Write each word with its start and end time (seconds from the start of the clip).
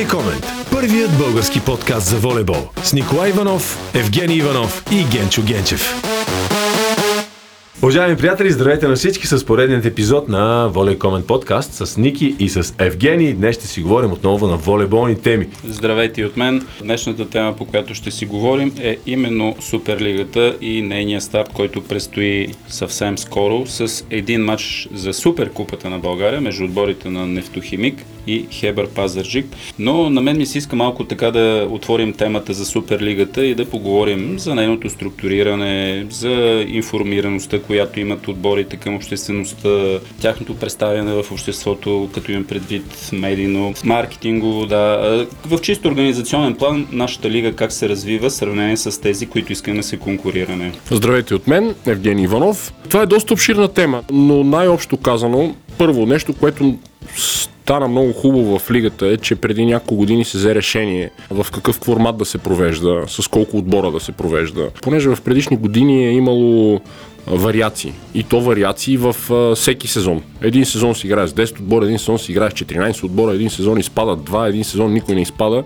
Волей 0.00 0.08
Комент. 0.08 0.46
Първият 0.70 1.18
български 1.18 1.60
подкаст 1.60 2.06
за 2.06 2.16
волейбол. 2.16 2.68
С 2.82 2.92
Николай 2.92 3.30
Иванов, 3.30 3.78
Евгений 3.94 4.36
Иванов 4.36 4.84
и 4.90 5.04
Генчо 5.04 5.42
Генчев. 5.42 6.09
Уважаеми 7.82 8.16
приятели, 8.16 8.50
здравейте 8.50 8.88
на 8.88 8.94
всички 8.94 9.26
с 9.26 9.46
поредният 9.46 9.84
епизод 9.84 10.28
на 10.28 10.68
Волей 10.68 10.98
Комент 10.98 11.26
подкаст 11.26 11.72
с 11.72 11.96
Ники 11.96 12.34
и 12.38 12.48
с 12.48 12.74
Евгений. 12.78 13.32
Днес 13.32 13.56
ще 13.56 13.66
си 13.66 13.82
говорим 13.82 14.12
отново 14.12 14.46
на 14.46 14.56
волейболни 14.56 15.20
теми. 15.20 15.48
Здравейте 15.64 16.20
и 16.20 16.24
от 16.24 16.36
мен. 16.36 16.66
Днешната 16.82 17.28
тема, 17.28 17.56
по 17.56 17.64
която 17.64 17.94
ще 17.94 18.10
си 18.10 18.26
говорим 18.26 18.72
е 18.82 18.96
именно 19.06 19.56
Суперлигата 19.60 20.56
и 20.60 20.82
нейния 20.82 21.20
старт, 21.20 21.48
който 21.54 21.82
предстои 21.82 22.48
съвсем 22.68 23.18
скоро 23.18 23.66
с 23.66 24.04
един 24.10 24.44
матч 24.44 24.88
за 24.94 25.12
Суперкупата 25.12 25.90
на 25.90 25.98
България 25.98 26.40
между 26.40 26.64
отборите 26.64 27.10
на 27.10 27.26
Нефтохимик 27.26 28.04
и 28.26 28.46
Хебър 28.50 28.88
Пазарджик. 28.88 29.46
Но 29.78 30.10
на 30.10 30.20
мен 30.20 30.36
ми 30.36 30.46
се 30.46 30.58
иска 30.58 30.76
малко 30.76 31.04
така 31.04 31.30
да 31.30 31.68
отворим 31.70 32.12
темата 32.12 32.52
за 32.52 32.64
Суперлигата 32.64 33.46
и 33.46 33.54
да 33.54 33.64
поговорим 33.64 34.38
за 34.38 34.54
нейното 34.54 34.90
структуриране, 34.90 36.06
за 36.10 36.64
информираността, 36.68 37.58
която 37.70 38.00
имат 38.00 38.28
отборите 38.28 38.76
към 38.76 38.94
обществеността, 38.96 39.98
тяхното 40.20 40.56
представяне 40.56 41.22
в 41.22 41.32
обществото, 41.32 42.08
като 42.14 42.32
имам 42.32 42.44
предвид 42.44 43.10
медийно, 43.12 43.74
маркетингово, 43.84 44.66
да. 44.66 45.26
В 45.44 45.60
чисто 45.60 45.88
организационен 45.88 46.54
план 46.54 46.86
нашата 46.92 47.30
лига 47.30 47.52
как 47.52 47.72
се 47.72 47.88
развива 47.88 48.30
в 48.30 48.32
сравнение 48.32 48.76
с 48.76 49.00
тези, 49.00 49.26
които 49.26 49.52
искаме 49.52 49.76
да 49.76 49.82
се 49.82 49.96
конкурираме. 49.96 50.72
Здравейте 50.90 51.34
от 51.34 51.46
мен, 51.46 51.74
Евгений 51.86 52.24
Иванов. 52.24 52.72
Това 52.88 53.02
е 53.02 53.06
доста 53.06 53.34
обширна 53.34 53.68
тема, 53.68 54.02
но 54.12 54.44
най-общо 54.44 54.96
казано, 54.96 55.54
първо 55.78 56.06
нещо, 56.06 56.34
което 56.40 56.78
стана 57.70 57.88
много 57.88 58.12
хубаво 58.12 58.58
в 58.58 58.70
лигата 58.70 59.06
е, 59.06 59.16
че 59.16 59.36
преди 59.36 59.66
няколко 59.66 59.96
години 59.96 60.24
се 60.24 60.38
взе 60.38 60.54
решение 60.54 61.10
в 61.30 61.46
какъв 61.52 61.76
формат 61.76 62.16
да 62.16 62.24
се 62.24 62.38
провежда, 62.38 63.04
с 63.06 63.28
колко 63.28 63.56
отбора 63.56 63.90
да 63.90 64.00
се 64.00 64.12
провежда. 64.12 64.68
Понеже 64.82 65.08
в 65.08 65.22
предишни 65.22 65.56
години 65.56 66.06
е 66.06 66.12
имало 66.12 66.80
вариации. 67.26 67.92
И 68.14 68.22
то 68.22 68.40
вариации 68.40 68.96
в 68.96 69.16
а, 69.30 69.54
всеки 69.54 69.88
сезон. 69.88 70.22
Един 70.42 70.64
сезон 70.64 70.94
си 70.94 71.06
играе 71.06 71.28
с 71.28 71.32
10 71.32 71.60
отбора, 71.60 71.84
един 71.84 71.98
сезон 71.98 72.18
си 72.18 72.32
играе 72.32 72.50
с 72.50 72.54
14 72.54 73.04
отбора, 73.04 73.34
един 73.34 73.50
сезон 73.50 73.78
изпада 73.78 74.16
2, 74.16 74.48
един 74.48 74.64
сезон 74.64 74.92
никой 74.92 75.14
не 75.14 75.20
изпада. 75.20 75.64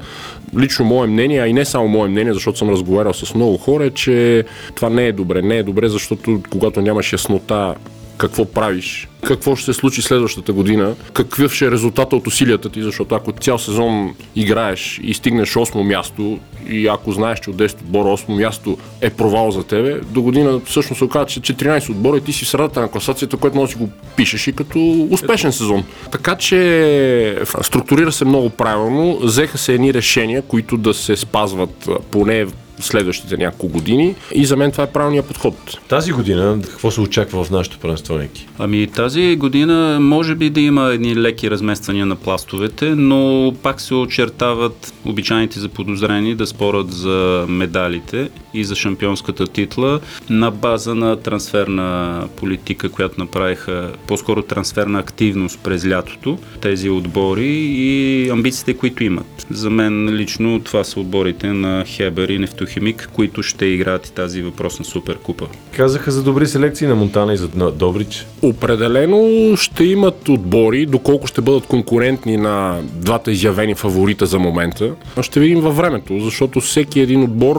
Лично 0.58 0.84
мое 0.84 1.06
мнение, 1.06 1.40
а 1.40 1.46
и 1.46 1.52
не 1.52 1.64
само 1.64 1.88
мое 1.88 2.08
мнение, 2.08 2.34
защото 2.34 2.58
съм 2.58 2.70
разговарял 2.70 3.14
с 3.14 3.34
много 3.34 3.56
хора, 3.56 3.84
е, 3.84 3.90
че 3.90 4.44
това 4.74 4.90
не 4.90 5.06
е 5.06 5.12
добре. 5.12 5.42
Не 5.42 5.56
е 5.56 5.62
добре, 5.62 5.88
защото 5.88 6.40
когато 6.50 6.80
нямаш 6.80 7.12
яснота 7.12 7.74
какво 8.16 8.44
правиш, 8.44 9.08
какво 9.24 9.56
ще 9.56 9.64
се 9.64 9.72
случи 9.72 10.02
следващата 10.02 10.52
година, 10.52 10.94
какъв 11.12 11.54
ще 11.54 11.66
е 11.66 11.70
резултата 11.70 12.16
от 12.16 12.26
усилията 12.26 12.68
ти, 12.68 12.82
защото 12.82 13.14
ако 13.14 13.32
цял 13.32 13.58
сезон 13.58 14.14
играеш 14.36 15.00
и 15.02 15.14
стигнеш 15.14 15.54
8 15.54 15.82
място 15.82 16.38
и 16.68 16.86
ако 16.86 17.12
знаеш, 17.12 17.40
че 17.40 17.50
от 17.50 17.56
10 17.56 17.80
отбора 17.80 18.08
8 18.08 18.42
място 18.42 18.78
е 19.00 19.10
провал 19.10 19.50
за 19.50 19.64
тебе, 19.64 20.00
до 20.00 20.22
година 20.22 20.60
всъщност 20.64 20.98
се 20.98 21.04
оказва, 21.04 21.26
че 21.26 21.40
14 21.40 21.90
отбора 21.90 22.16
и 22.16 22.20
ти 22.20 22.32
си 22.32 22.44
в 22.44 22.48
средата 22.48 22.80
на 22.80 22.88
класацията, 22.88 23.36
което 23.36 23.56
може 23.56 23.72
да 23.72 23.78
си 23.78 23.84
го 23.84 23.90
пишеш 24.16 24.46
и 24.46 24.52
като 24.52 25.08
успешен 25.10 25.52
сезон. 25.52 25.84
Така 26.12 26.36
че 26.36 27.38
структурира 27.62 28.12
се 28.12 28.24
много 28.24 28.50
правилно, 28.50 29.18
взеха 29.22 29.58
се 29.58 29.74
едни 29.74 29.94
решения, 29.94 30.42
които 30.42 30.76
да 30.76 30.94
се 30.94 31.16
спазват 31.16 31.88
поне 32.10 32.46
следващите 32.80 33.36
няколко 33.36 33.68
години 33.68 34.14
и 34.34 34.46
за 34.46 34.56
мен 34.56 34.72
това 34.72 34.84
е 34.84 34.92
правилният 34.92 35.26
подход. 35.26 35.54
Тази 35.88 36.12
година 36.12 36.58
какво 36.70 36.90
се 36.90 37.00
очаква 37.00 37.44
в 37.44 37.50
нашото 37.50 37.78
първенство, 37.78 38.18
Ники? 38.18 38.46
Ами 38.58 38.86
тази 38.86 39.36
година 39.36 39.98
може 40.00 40.34
би 40.34 40.50
да 40.50 40.60
има 40.60 40.90
едни 40.92 41.16
леки 41.16 41.50
размествания 41.50 42.06
на 42.06 42.16
пластовете, 42.16 42.94
но 42.94 43.52
пак 43.62 43.80
се 43.80 43.94
очертават 43.94 44.94
обичайните 45.04 45.60
за 45.60 45.68
подозрени 45.68 46.34
да 46.34 46.46
спорят 46.46 46.92
за 46.92 47.46
медалите 47.48 48.28
и 48.54 48.64
за 48.64 48.74
шампионската 48.74 49.46
титла 49.46 50.00
на 50.30 50.50
база 50.50 50.94
на 50.94 51.16
трансферна 51.16 52.22
политика, 52.36 52.88
която 52.88 53.20
направиха 53.20 53.92
по-скоро 54.06 54.42
трансферна 54.42 54.98
активност 54.98 55.60
през 55.64 55.86
лятото, 55.86 56.38
тези 56.60 56.90
отбори 56.90 57.50
и 57.64 58.28
амбициите, 58.30 58.74
които 58.74 59.04
имат. 59.04 59.46
За 59.50 59.70
мен 59.70 60.16
лично 60.16 60.60
това 60.60 60.84
са 60.84 61.00
отборите 61.00 61.46
на 61.46 61.84
Хебер 61.86 62.28
и 62.28 62.38
Нефтохимик 62.64 63.00
Химик, 63.00 63.10
които 63.12 63.42
ще 63.42 63.66
играят 63.66 64.06
и 64.06 64.12
тази 64.12 64.42
въпросна 64.42 64.84
суперкупа. 64.84 65.46
Казаха 65.76 66.10
за 66.10 66.22
добри 66.22 66.46
селекции 66.46 66.86
на 66.86 66.94
Монтана 66.94 67.32
и 67.34 67.36
за 67.36 67.48
Добрич. 67.48 68.26
Определено 68.42 69.56
ще 69.56 69.84
имат 69.84 70.28
отбори, 70.28 70.86
доколко 70.86 71.26
ще 71.26 71.40
бъдат 71.40 71.66
конкурентни 71.66 72.36
на 72.36 72.80
двата 72.92 73.32
изявени 73.32 73.74
фаворита 73.74 74.26
за 74.26 74.38
момента. 74.38 74.94
Ще 75.22 75.40
видим 75.40 75.60
във 75.60 75.76
времето, 75.76 76.20
защото 76.20 76.60
всеки 76.60 77.00
един 77.00 77.22
отбор, 77.22 77.56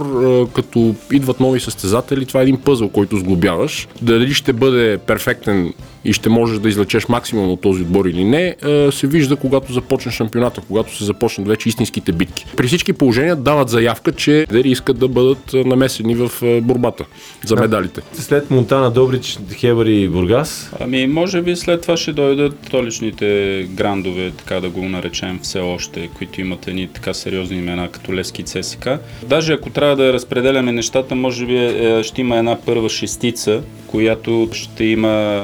като 0.55 0.95
идват 1.11 1.39
нови 1.39 1.59
състезатели, 1.59 2.25
това 2.25 2.39
е 2.39 2.43
един 2.43 2.57
пъзъл, 2.57 2.89
който 2.89 3.17
сглобяваш. 3.17 3.87
Дали 4.01 4.33
ще 4.33 4.53
бъде 4.53 4.97
перфектен 4.97 5.73
и 6.05 6.13
ще 6.13 6.29
можеш 6.29 6.59
да 6.59 6.69
излечеш 6.69 7.07
максимум 7.07 7.51
от 7.51 7.61
този 7.61 7.81
отбор 7.81 8.05
или 8.05 8.23
не, 8.23 8.55
се 8.91 9.07
вижда 9.07 9.35
когато 9.35 9.73
започне 9.73 10.11
шампионата, 10.11 10.61
когато 10.67 10.97
се 10.97 11.03
започнат 11.03 11.47
вече 11.47 11.69
истинските 11.69 12.11
битки. 12.11 12.45
При 12.57 12.67
всички 12.67 12.93
положения 12.93 13.35
дават 13.35 13.69
заявка, 13.69 14.11
че 14.11 14.45
дали 14.51 14.69
искат 14.69 14.99
да 14.99 15.07
бъдат 15.07 15.53
намесени 15.53 16.15
в 16.15 16.31
борбата 16.61 17.05
за 17.45 17.55
медалите. 17.55 18.01
След 18.13 18.51
Монтана, 18.51 18.91
Добрич, 18.91 19.37
Хебър 19.55 19.85
и 19.85 20.07
Бургас? 20.07 20.71
Ами, 20.79 21.07
може 21.07 21.41
би 21.41 21.55
след 21.55 21.81
това 21.81 21.97
ще 21.97 22.13
дойдат 22.13 22.53
столичните 22.65 23.67
грандове, 23.69 24.31
така 24.31 24.59
да 24.59 24.69
го 24.69 24.89
наречем 24.89 25.39
все 25.43 25.59
още, 25.59 26.09
които 26.17 26.41
имат 26.41 26.67
едни 26.67 26.87
така 26.87 27.13
сериозни 27.13 27.57
имена, 27.57 27.91
като 27.91 28.13
Лески 28.13 28.41
и 28.41 28.45
ЦСК. 28.45 28.89
Даже 29.23 29.53
ако 29.53 29.69
трябва 29.69 29.95
да 29.95 30.13
разпределяме 30.13 30.71
нещата, 30.71 31.15
може 31.15 31.45
би 31.45 31.57
е, 31.57 32.03
ще 32.03 32.21
има 32.21 32.37
една 32.37 32.57
първа 32.65 32.89
шестица, 32.89 33.61
която 33.87 34.49
ще 34.51 34.83
има 34.83 35.43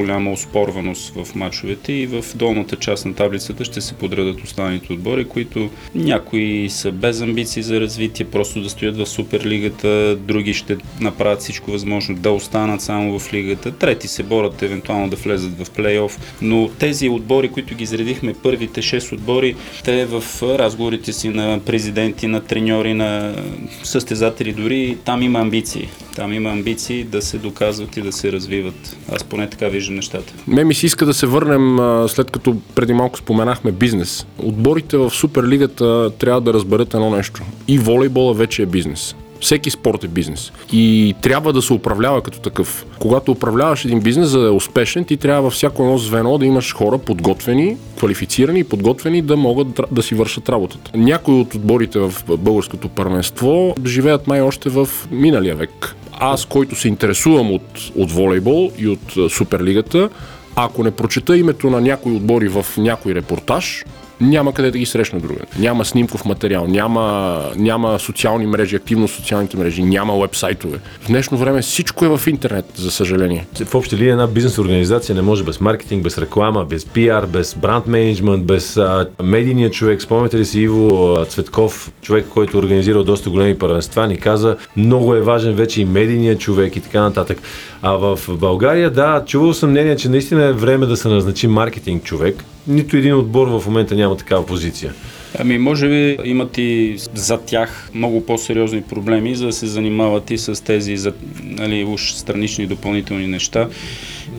по-голяма 0.00 0.32
оспорваност 0.32 1.14
в 1.14 1.34
мачовете 1.34 1.92
и 1.92 2.06
в 2.06 2.24
долната 2.34 2.76
част 2.76 3.06
на 3.06 3.14
таблицата 3.14 3.64
ще 3.64 3.80
се 3.80 3.94
подредат 3.94 4.42
останалите 4.44 4.92
отбори, 4.92 5.24
които 5.28 5.70
някои 5.94 6.68
са 6.70 6.92
без 6.92 7.20
амбиции 7.20 7.62
за 7.62 7.80
развитие, 7.80 8.26
просто 8.26 8.62
да 8.62 8.70
стоят 8.70 8.96
в 8.96 9.06
Суперлигата, 9.06 10.16
други 10.16 10.54
ще 10.54 10.76
направят 11.00 11.40
всичко 11.40 11.70
възможно 11.70 12.14
да 12.14 12.30
останат 12.30 12.80
само 12.80 13.18
в 13.18 13.32
лигата, 13.32 13.70
трети 13.70 14.08
се 14.08 14.22
борят 14.22 14.62
евентуално 14.62 15.08
да 15.08 15.16
влезат 15.16 15.66
в 15.66 15.70
плейоф, 15.70 16.18
но 16.42 16.68
тези 16.68 17.08
отбори, 17.08 17.48
които 17.48 17.74
ги 17.74 17.84
изредихме, 17.84 18.34
първите 18.42 18.82
6 18.82 19.12
отбори, 19.12 19.56
те 19.84 20.06
в 20.06 20.22
разговорите 20.42 21.12
си 21.12 21.28
на 21.28 21.60
президенти, 21.66 22.26
на 22.26 22.40
треньори, 22.40 22.94
на 22.94 23.34
състезатели 23.82 24.52
дори, 24.52 24.98
там 25.04 25.22
има 25.22 25.38
амбиции. 25.38 25.88
Там 26.16 26.32
има 26.32 26.50
амбиции 26.50 27.04
да 27.04 27.22
се 27.22 27.38
доказват 27.38 27.96
и 27.96 28.02
да 28.02 28.12
се 28.12 28.32
развиват. 28.32 28.96
Аз 29.12 29.24
поне 29.24 29.50
така 29.50 29.68
виждам 29.68 29.89
нещата. 29.94 30.32
Ме 30.46 30.64
ми 30.64 30.74
се 30.74 30.86
иска 30.86 31.06
да 31.06 31.14
се 31.14 31.26
върнем, 31.26 31.78
след 32.08 32.30
като 32.30 32.56
преди 32.74 32.92
малко 32.92 33.18
споменахме 33.18 33.72
бизнес. 33.72 34.26
Отборите 34.38 34.96
в 34.96 35.10
Суперлигата 35.10 36.10
трябва 36.18 36.40
да 36.40 36.52
разберат 36.52 36.94
едно 36.94 37.10
нещо. 37.10 37.42
И 37.68 37.78
волейбола 37.78 38.34
вече 38.34 38.62
е 38.62 38.66
бизнес. 38.66 39.14
Всеки 39.40 39.70
спорт 39.70 40.04
е 40.04 40.08
бизнес. 40.08 40.52
И 40.72 41.14
трябва 41.22 41.52
да 41.52 41.62
се 41.62 41.72
управлява 41.72 42.22
като 42.22 42.40
такъв. 42.40 42.86
Когато 42.98 43.32
управляваш 43.32 43.84
един 43.84 44.00
бизнес, 44.00 44.28
за 44.28 44.40
да 44.40 44.46
е 44.46 44.50
успешен, 44.50 45.04
ти 45.04 45.16
трябва 45.16 45.42
във 45.42 45.52
всяко 45.52 45.82
едно 45.82 45.98
звено 45.98 46.38
да 46.38 46.46
имаш 46.46 46.74
хора 46.74 46.98
подготвени, 46.98 47.76
квалифицирани 47.96 48.58
и 48.58 48.64
подготвени 48.64 49.22
да 49.22 49.36
могат 49.36 49.80
да 49.90 50.02
си 50.02 50.14
вършат 50.14 50.48
работата. 50.48 50.90
Някои 50.94 51.34
от 51.34 51.54
отборите 51.54 51.98
в 51.98 52.14
българското 52.38 52.88
първенство 52.88 53.74
живеят 53.86 54.26
май 54.26 54.40
още 54.40 54.70
в 54.70 54.88
миналия 55.10 55.56
век. 55.56 55.96
Аз, 56.12 56.44
който 56.44 56.76
се 56.76 56.88
интересувам 56.88 57.52
от, 57.52 57.90
от 57.96 58.12
волейбол 58.12 58.70
и 58.78 58.88
от 58.88 59.32
Суперлигата, 59.32 60.08
ако 60.56 60.84
не 60.84 60.90
прочета 60.90 61.36
името 61.36 61.70
на 61.70 61.80
някои 61.80 62.16
отбори 62.16 62.48
в 62.48 62.66
някой 62.76 63.14
репортаж, 63.14 63.84
няма 64.20 64.52
къде 64.52 64.70
да 64.70 64.78
ги 64.78 64.86
срещна 64.86 65.20
друга. 65.20 65.40
Няма 65.58 65.84
снимков 65.84 66.24
материал, 66.24 66.66
няма, 66.66 67.44
няма 67.56 67.98
социални 67.98 68.46
мрежи, 68.46 68.76
активно 68.76 69.08
социалните 69.08 69.56
мрежи, 69.56 69.82
няма 69.82 70.20
вебсайтове. 70.20 70.78
В 71.00 71.06
днешно 71.06 71.38
време 71.38 71.62
всичко 71.62 72.04
е 72.04 72.16
в 72.16 72.26
интернет, 72.26 72.64
за 72.76 72.90
съжаление. 72.90 73.46
В 73.64 73.74
общи 73.74 73.96
ли 73.96 74.08
една 74.08 74.26
бизнес 74.26 74.58
организация 74.58 75.14
не 75.14 75.22
може 75.22 75.44
без 75.44 75.60
маркетинг, 75.60 76.02
без 76.02 76.18
реклама, 76.18 76.64
без 76.64 76.84
пиар, 76.84 77.26
без 77.26 77.54
бранд 77.54 77.86
менеджмент, 77.86 78.44
без 78.44 78.78
медийния 79.22 79.70
човек. 79.70 80.02
Спомняте 80.02 80.38
ли 80.38 80.44
си 80.44 80.60
Иво 80.60 81.16
Цветков, 81.28 81.92
човек, 82.02 82.26
който 82.28 82.58
организирал 82.58 83.04
доста 83.04 83.30
големи 83.30 83.58
първенства, 83.58 84.06
ни 84.06 84.16
каза, 84.16 84.56
много 84.76 85.14
е 85.14 85.20
важен 85.20 85.54
вече 85.54 85.80
и 85.80 85.84
медийният 85.84 86.40
човек 86.40 86.76
и 86.76 86.80
така 86.80 87.00
нататък. 87.00 87.38
А 87.82 87.92
в 87.92 88.18
България, 88.28 88.90
да, 88.90 89.24
чувал 89.26 89.54
съм 89.54 89.70
мнение, 89.70 89.96
че 89.96 90.08
наистина 90.08 90.44
е 90.44 90.52
време 90.52 90.86
да 90.86 90.96
се 90.96 91.08
назначи 91.08 91.46
маркетинг 91.46 92.04
човек. 92.04 92.44
Нито 92.66 92.96
един 92.96 93.14
отбор 93.14 93.48
в 93.48 93.66
момента 93.66 93.94
няма 93.94 94.09
такава 94.16 94.46
позиция. 94.46 94.94
Ами, 95.38 95.58
може 95.58 95.88
би 95.88 96.18
имат 96.24 96.58
и 96.58 96.96
за 97.14 97.38
тях 97.38 97.90
много 97.94 98.26
по-сериозни 98.26 98.82
проблеми, 98.82 99.34
за 99.34 99.46
да 99.46 99.52
се 99.52 99.66
занимават 99.66 100.30
и 100.30 100.38
с 100.38 100.64
тези 100.64 101.12
нали, 101.44 101.84
уж 101.84 102.12
странични 102.12 102.66
допълнителни 102.66 103.26
неща. 103.26 103.68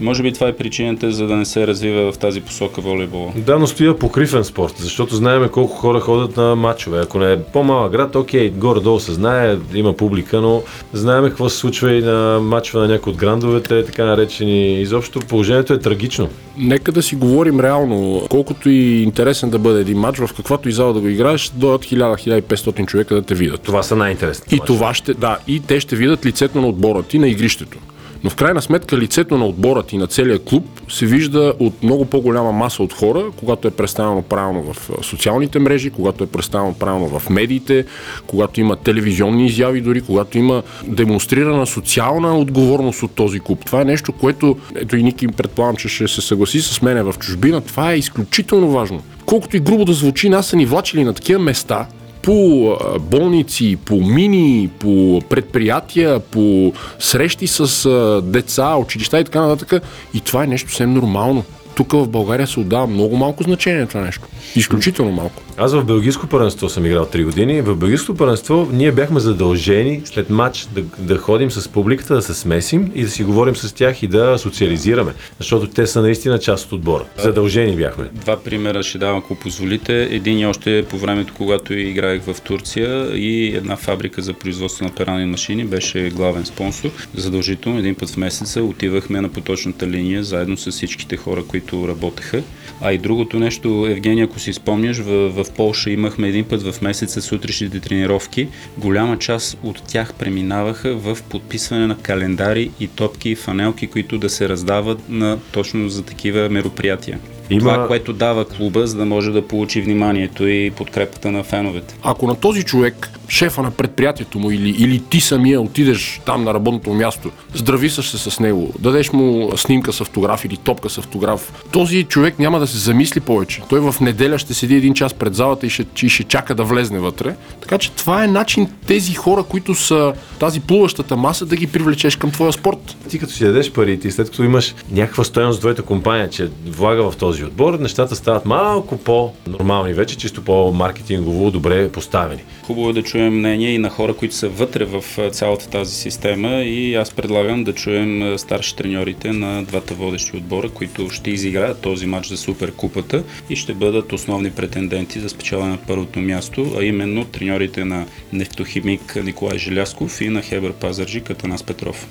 Може 0.02 0.24
би 0.24 0.34
това 0.34 0.48
е 0.48 0.56
причината, 0.56 1.12
за 1.12 1.28
да 1.28 1.36
не 1.36 1.46
се 1.46 1.68
развива 1.68 2.12
в 2.12 2.18
тази 2.18 2.42
посока 2.42 2.82
волейбола. 2.82 3.32
Да, 3.36 3.60
но 3.60 3.68
стоя 3.68 3.98
покривен 3.98 4.44
спорт, 4.44 4.74
защото 4.78 5.16
знаеме 5.16 5.48
колко 5.48 5.76
хора 5.76 6.00
ходят 6.00 6.38
на 6.38 6.56
матчове. 6.56 7.00
Ако 7.00 7.20
не 7.20 7.34
е 7.34 7.44
по-малък 7.44 7.92
град, 7.92 8.16
окей, 8.16 8.50
горе-долу 8.50 9.00
се 9.00 9.12
знае, 9.12 9.58
има 9.74 9.94
публика, 9.94 10.42
но 10.42 10.64
знаеме 10.94 11.30
какво 11.30 11.50
се 11.50 11.58
случва 11.58 11.96
и 11.96 12.02
на 12.02 12.40
матчове 12.40 12.88
на 12.88 12.94
някои 12.94 13.14
от 13.14 13.20
грандовете, 13.20 13.86
така 13.86 14.06
наречени. 14.06 14.82
Изобщо 14.82 15.20
положението 15.20 15.74
е 15.74 15.80
трагично. 15.80 16.30
Нека 16.58 16.92
да 16.92 17.02
си 17.02 17.16
говорим 17.16 17.60
реално. 17.60 18.28
Колкото 18.30 18.70
и 18.70 19.02
интересен 19.02 19.50
да 19.50 19.60
бъде 19.60 19.82
един 19.82 19.98
матч, 19.98 20.20
в 20.20 20.30
каквато 20.38 20.70
и 20.70 20.72
зала 20.82 20.94
да 20.94 21.00
го 21.00 21.08
играеш, 21.08 21.52
дойдат 21.56 21.86
1000-1500 21.86 22.86
човека 22.86 23.16
да 23.16 23.22
те 23.22 23.36
видят. 23.36 23.62
Това 23.62 23.84
са 23.84 23.96
най-интересни. 23.96 24.58
И 24.58 24.60
това 24.66 24.94
ще, 24.94 25.14
да, 25.14 25.38
и 25.48 25.60
те 25.60 25.80
ще 25.80 25.96
видят 25.96 26.26
лицето 26.26 26.62
на 26.62 26.68
отбора 26.68 27.04
ти 27.04 27.20
на 27.20 27.28
игрището. 27.28 27.78
Но 28.24 28.30
в 28.30 28.36
крайна 28.36 28.62
сметка 28.62 28.98
лицето 28.98 29.38
на 29.38 29.46
отбора 29.46 29.84
ти 29.84 29.98
на 29.98 30.08
целия 30.08 30.40
клуб 30.40 30.66
се 30.90 31.06
вижда 31.06 31.54
от 31.60 31.84
много 31.84 32.06
по-голяма 32.06 32.52
маса 32.52 32.84
от 32.84 32.94
хора, 32.94 33.26
когато 33.38 33.68
е 33.68 33.72
представено 33.72 34.22
правилно 34.22 34.74
в 34.74 34.90
социалните 35.04 35.60
мрежи, 35.60 35.90
когато 35.90 36.24
е 36.24 36.28
представено 36.28 36.74
правилно 36.74 37.20
в 37.20 37.30
медиите, 37.30 37.86
когато 38.28 38.62
има 38.62 38.76
телевизионни 38.76 39.46
изяви 39.46 39.82
дори, 39.82 40.02
когато 40.02 40.38
има 40.38 40.64
демонстрирана 40.88 41.68
социална 41.68 42.38
отговорност 42.38 43.04
от 43.04 43.12
този 43.12 43.40
клуб. 43.40 43.66
Това 43.66 43.82
е 43.82 43.86
нещо, 43.86 44.12
което, 44.12 44.58
ето 44.76 44.98
и 44.98 45.04
Ники 45.04 45.28
предполагам, 45.28 45.76
че 45.76 45.88
ще 45.88 46.08
се 46.08 46.22
съгласи 46.22 46.62
с 46.62 46.82
мене 46.82 47.04
в 47.04 47.16
чужбина, 47.20 47.62
това 47.62 47.92
е 47.92 47.98
изключително 47.98 48.72
важно. 48.72 49.02
Колкото 49.26 49.58
и 49.58 49.60
грубо 49.60 49.86
да 49.86 49.94
звучи, 49.94 50.30
нас 50.30 50.48
са 50.48 50.56
ни 50.56 50.66
влачили 50.66 51.04
на 51.04 51.14
такива 51.14 51.40
места, 51.40 51.88
по 52.24 52.78
болници, 53.00 53.78
по 53.86 53.96
мини, 53.96 54.70
по 54.80 55.22
предприятия, 55.30 56.20
по 56.20 56.74
срещи 57.00 57.48
с 57.48 58.22
деца, 58.24 58.76
училища 58.76 59.20
и 59.20 59.24
така 59.24 59.42
нататък. 59.42 59.84
И 60.14 60.20
това 60.20 60.44
е 60.44 60.48
нещо 60.48 60.70
съвсем 60.70 60.94
нормално 60.94 61.44
тук 61.76 61.92
в 61.92 62.08
България 62.08 62.48
се 62.48 62.60
отдава 62.60 62.88
много 62.88 63.18
малко 63.18 63.44
значение 63.44 63.82
на 63.82 63.88
това 63.88 64.02
нещо. 64.02 64.28
Изключително 64.56 65.12
малко. 65.12 65.42
Аз 65.58 65.74
в 65.74 65.84
Белгийско 65.84 66.28
първенство 66.28 66.70
съм 66.70 66.86
играл 66.86 67.06
3 67.06 67.24
години. 67.24 67.62
В 67.62 67.76
Белгийско 67.76 68.16
първенство 68.16 68.68
ние 68.74 68.92
бяхме 68.92 69.20
задължени 69.20 70.02
след 70.06 70.30
матч 70.30 70.68
да, 70.76 70.82
да 71.00 71.18
ходим 71.18 71.52
с 71.52 71.70
публиката, 71.70 72.16
да 72.16 72.22
се 72.22 72.34
смесим 72.34 72.92
и 72.96 73.04
да 73.04 73.10
си 73.10 73.24
говорим 73.24 73.56
с 73.56 73.74
тях 73.74 74.04
и 74.04 74.08
да 74.08 74.38
социализираме. 74.38 75.14
Защото 75.38 75.68
те 75.68 75.88
са 75.88 76.02
наистина 76.02 76.40
част 76.40 76.66
от 76.66 76.72
отбора. 76.72 77.04
Задължени 77.18 77.76
бяхме. 77.76 78.10
Два 78.14 78.44
примера 78.44 78.84
ще 78.84 78.98
давам, 78.98 79.18
ако 79.18 79.36
позволите. 79.36 80.04
Един 80.04 80.40
и 80.40 80.46
още 80.46 80.86
по 80.90 80.98
времето, 80.98 81.34
когато 81.38 81.74
играех 81.74 82.22
в 82.22 82.42
Турция 82.42 83.16
и 83.16 83.56
една 83.56 83.76
фабрика 83.76 84.22
за 84.22 84.34
производство 84.34 84.86
на 84.86 84.92
перани 84.92 85.26
машини 85.26 85.66
беше 85.66 86.10
главен 86.10 86.46
спонсор. 86.46 86.90
Задължително 87.16 87.80
един 87.80 87.96
път 87.96 88.10
в 88.10 88.18
месеца 88.18 88.64
отивахме 88.64 89.22
на 89.22 89.30
поточната 89.30 89.88
линия 89.88 90.24
заедно 90.24 90.58
с 90.58 90.72
всичките 90.72 91.18
хора, 91.18 91.44
които 91.48 91.61
които 91.62 91.88
работеха. 91.88 92.44
А 92.82 92.94
и 92.94 92.98
другото 92.98 93.40
нещо, 93.40 93.88
Евгения, 93.90 94.26
ако 94.26 94.40
си 94.40 94.54
спомняш, 94.54 94.98
в, 94.98 95.30
в 95.30 95.46
Полша 95.56 95.90
имахме 95.90 96.28
един 96.28 96.46
път 96.46 96.64
в 96.64 96.82
месеца 96.82 97.22
сутрешните 97.22 97.80
тренировки. 97.80 98.48
Голяма 98.78 99.18
част 99.18 99.58
от 99.64 99.84
тях 99.84 100.14
преминаваха 100.14 100.96
в 100.96 101.18
подписване 101.30 101.88
на 101.88 101.98
календари 101.98 102.72
и 102.80 102.88
топки 102.88 103.30
и 103.30 103.36
фанелки, 103.36 103.88
които 103.88 104.18
да 104.18 104.30
се 104.30 104.50
раздават 104.50 105.10
на, 105.10 105.40
точно 105.52 105.90
за 105.90 106.04
такива 106.04 106.50
мероприятия. 106.50 107.20
Има... 107.50 107.60
Това, 107.60 107.88
което 107.88 108.14
дава 108.14 108.46
клуба, 108.46 108.88
за 108.88 108.98
да 108.98 109.06
може 109.06 109.32
да 109.32 109.48
получи 109.48 109.82
вниманието 109.82 110.48
и 110.48 110.72
подкрепата 110.72 111.32
на 111.32 111.44
феновете. 111.44 111.96
Ако 112.04 112.28
на 112.28 112.36
този 112.36 112.64
човек, 112.64 113.10
шефа 113.32 113.62
на 113.62 113.72
предприятието 113.72 114.40
му 114.40 114.52
или, 114.52 114.70
или 114.70 115.00
ти 115.00 115.22
самия 115.22 115.62
отидеш 115.62 116.22
там 116.26 116.44
на 116.44 116.54
работното 116.54 116.94
място, 116.94 117.32
здрависаш 117.54 118.10
се 118.10 118.18
с 118.18 118.40
него, 118.40 118.74
дадеш 118.80 119.12
му 119.12 119.52
снимка 119.58 119.94
с 119.94 120.02
автограф 120.02 120.46
или 120.46 120.58
топка 120.58 120.90
с 120.90 120.98
автограф, 120.98 121.54
този 121.72 122.04
човек 122.04 122.40
няма 122.40 122.60
да 122.60 122.68
се 122.68 122.78
замисли 122.78 123.20
повече. 123.20 123.62
Той 123.70 123.80
в 123.80 123.96
неделя 124.02 124.38
ще 124.38 124.54
седи 124.54 124.76
един 124.76 124.94
час 124.94 125.14
пред 125.14 125.36
залата 125.36 125.66
и 125.66 125.70
ще, 125.70 125.86
и 126.04 126.10
ще 126.10 126.24
чака 126.24 126.56
да 126.56 126.64
влезне 126.64 127.00
вътре. 127.00 127.36
Така 127.62 127.78
че 127.78 127.92
това 127.92 128.24
е 128.24 128.28
начин 128.28 128.68
тези 128.88 129.14
хора, 129.14 129.44
които 129.44 129.76
са 129.76 130.14
тази 130.40 130.60
плуващата 130.60 131.18
маса, 131.18 131.46
да 131.46 131.56
ги 131.56 131.68
привлечеш 131.68 132.16
към 132.16 132.32
твоя 132.32 132.54
спорт. 132.54 132.98
Ти 133.10 133.20
като 133.20 133.34
си 133.34 133.44
дадеш 133.44 133.72
парите 133.72 134.08
и 134.08 134.12
след 134.12 134.30
като 134.30 134.44
имаш 134.44 134.76
някаква 134.92 135.24
стоеност 135.24 135.58
в 135.58 135.60
твоята 135.60 135.82
компания, 135.82 136.30
че 136.30 136.50
влага 136.66 137.12
в 137.12 137.16
този 137.16 137.32
този 137.32 137.44
отбор, 137.44 137.80
нещата 137.80 138.16
стават 138.16 138.46
малко 138.46 138.98
по-нормални 138.98 139.94
вече, 139.94 140.18
чисто 140.18 140.42
по-маркетингово, 140.42 141.52
добре 141.52 141.90
поставени. 141.90 142.42
Хубаво 142.64 142.90
е 142.90 142.94
да 142.94 143.04
чуем 143.04 143.21
мнение 143.30 143.74
и 143.74 143.78
на 143.78 143.90
хора, 143.90 144.14
които 144.14 144.36
са 144.36 144.50
вътре 144.50 144.86
в 144.86 145.04
цялата 145.32 145.70
тази 145.70 145.96
система 145.96 146.50
и 146.50 146.96
аз 146.96 147.12
предлагам 147.12 147.64
да 147.64 147.74
чуем 147.74 148.38
старши 148.38 148.76
треньорите 148.76 149.32
на 149.32 149.64
двата 149.64 149.94
водещи 149.94 150.38
отбора, 150.38 150.70
които 150.70 151.10
ще 151.10 151.32
изиграят 151.32 151.82
този 151.82 152.06
матч 152.06 152.28
за 152.28 152.38
Суперкупата 152.38 153.24
и 153.50 153.56
ще 153.56 153.74
бъдат 153.74 154.14
основни 154.14 154.52
претенденти 154.52 155.20
за 155.20 155.30
спечелване 155.30 155.72
на 155.72 155.78
първото 155.88 156.20
място, 156.20 156.66
а 156.80 156.84
именно 156.84 157.26
треньорите 157.26 157.86
на 157.86 158.06
нефтохимик 158.34 159.16
Николай 159.24 159.58
Желясков 159.58 160.22
и 160.22 160.30
на 160.30 160.42
Хебър 160.42 160.74
Пазарджи 160.74 161.22
Катанас 161.22 161.64
Петров. 161.64 162.08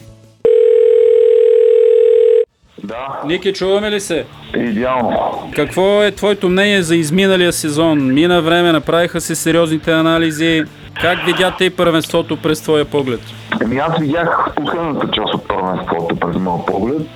Да. 2.85 3.21
Ники, 3.27 3.53
чуваме 3.53 3.91
ли 3.91 4.01
се? 4.01 4.25
Идеално. 4.57 5.51
Какво 5.55 6.03
е 6.03 6.11
твоето 6.11 6.49
мнение 6.49 6.83
за 6.83 6.97
изминалия 6.97 7.53
сезон? 7.53 8.15
Мина 8.15 8.43
време, 8.43 8.73
направиха 8.73 9.21
се 9.21 9.35
сериозните 9.35 9.93
анализи. 9.93 10.65
Как 11.03 11.27
видяте 11.27 11.65
и 11.65 11.71
първенството 11.71 12.37
през 12.37 12.61
твоя 12.61 12.85
поглед? 12.85 13.21
Еми 13.63 13.77
аз 13.77 13.99
видях 13.99 14.53
последната 14.57 15.11
част 15.11 15.35
от 15.35 15.49
първенството 15.49 16.17
през 16.17 16.37
моя 16.37 16.67
поглед, 16.67 17.07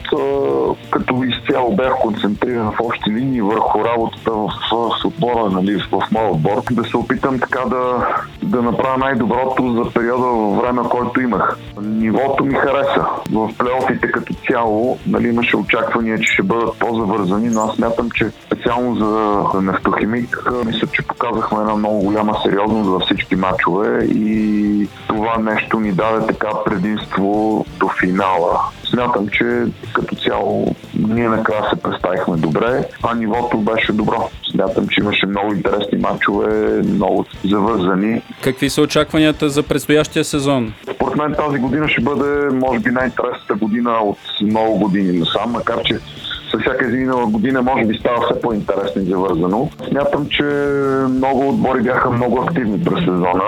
като 0.91 1.25
изцяло 1.25 1.77
бях 1.77 1.93
концентриран 2.01 2.73
в 2.73 2.81
общи 2.81 3.11
линии 3.11 3.41
върху 3.41 3.85
работата 3.85 4.31
в, 4.31 4.49
в 4.71 5.05
отбора, 5.05 5.51
нали, 5.51 5.83
в 5.93 6.03
моя 6.13 6.31
отбор, 6.31 6.63
да 6.71 6.85
се 6.85 6.97
опитам 6.97 7.39
така 7.39 7.61
да, 7.61 8.07
да 8.43 8.63
направя 8.63 8.99
най-доброто 8.99 9.85
за 9.85 9.91
периода 9.91 10.27
във 10.27 10.57
време, 10.57 10.83
който 10.91 11.21
имах. 11.21 11.59
Нивото 11.83 12.45
ми 12.45 12.55
хареса. 12.55 13.07
В 13.33 13.51
плейофите 13.59 14.13
като 14.13 14.35
цяло 14.51 14.99
нали, 15.07 15.29
имаше 15.29 15.57
очаквания, 15.57 16.19
че 16.19 16.33
ще 16.33 16.43
бъдат 16.43 16.79
по-завързани, 16.79 17.49
но 17.49 17.61
аз 17.61 17.79
мятам, 17.79 18.11
че 18.11 18.31
специално 18.47 18.95
за, 18.95 19.45
нефтохимик, 19.63 20.53
мисля, 20.67 20.87
че 20.93 21.07
показахме 21.07 21.59
една 21.59 21.75
много 21.75 22.03
голяма 22.03 22.37
сериозност 22.43 22.91
за 22.91 22.99
всички 22.99 23.37
матчове 23.37 24.05
и 24.05 24.89
това 25.07 25.39
нещо 25.39 25.81
ни 25.81 25.93
даде 25.93 26.24
така 26.26 26.49
предимство 26.65 27.65
до 27.79 27.88
финала. 28.00 28.61
Смятам, 28.91 29.29
че 29.29 29.65
като 29.93 30.17
цяло 30.17 30.75
ние 30.94 31.29
накрая 31.29 31.62
се 31.71 31.82
представихме 31.82 32.37
добре, 32.37 32.85
а 33.03 33.15
нивото 33.15 33.59
беше 33.59 33.93
добро. 33.93 34.31
Смятам, 34.50 34.88
че 34.88 35.00
имаше 35.00 35.26
много 35.26 35.53
интересни 35.53 35.99
матчове, 35.99 36.82
много 36.85 37.25
завързани. 37.44 38.22
Какви 38.43 38.70
са 38.70 38.82
очакванията 38.82 39.49
за 39.49 39.63
предстоящия 39.63 40.25
сезон? 40.25 40.72
Според 40.94 41.17
мен 41.17 41.34
тази 41.34 41.58
година 41.58 41.89
ще 41.89 42.01
бъде, 42.01 42.55
може 42.55 42.81
би, 42.81 42.91
най-интересната 42.91 43.55
година 43.55 43.91
от 43.91 44.19
много 44.43 44.79
години 44.79 45.19
насам, 45.19 45.51
макар 45.51 45.82
че 45.82 45.99
със 46.51 46.60
всяка 46.60 46.87
изминала 46.87 47.27
година 47.27 47.63
може 47.63 47.84
би 47.84 47.99
става 47.99 48.27
все 48.27 48.41
по-интересно 48.41 49.03
и 49.03 49.05
завързано. 49.05 49.70
Смятам, 49.89 50.27
че 50.31 50.44
много 51.08 51.49
отбори 51.49 51.82
бяха 51.82 52.10
много 52.10 52.43
активни 52.43 52.84
през 52.84 52.99
сезона. 52.99 53.43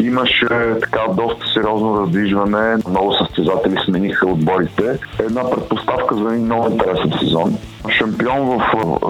Имаше 0.00 0.48
така 0.80 1.00
доста 1.12 1.46
сериозно 1.54 2.00
раздвижване. 2.00 2.76
Много 2.88 3.12
състезатели 3.12 3.76
смениха 3.84 4.26
отборите. 4.26 4.98
Една 5.18 5.50
предпоставка 5.50 6.14
за 6.16 6.34
един 6.34 6.44
много 6.44 6.70
интересен 6.70 7.12
сезон. 7.20 7.56
Шампион 7.98 8.40
в, 8.40 8.62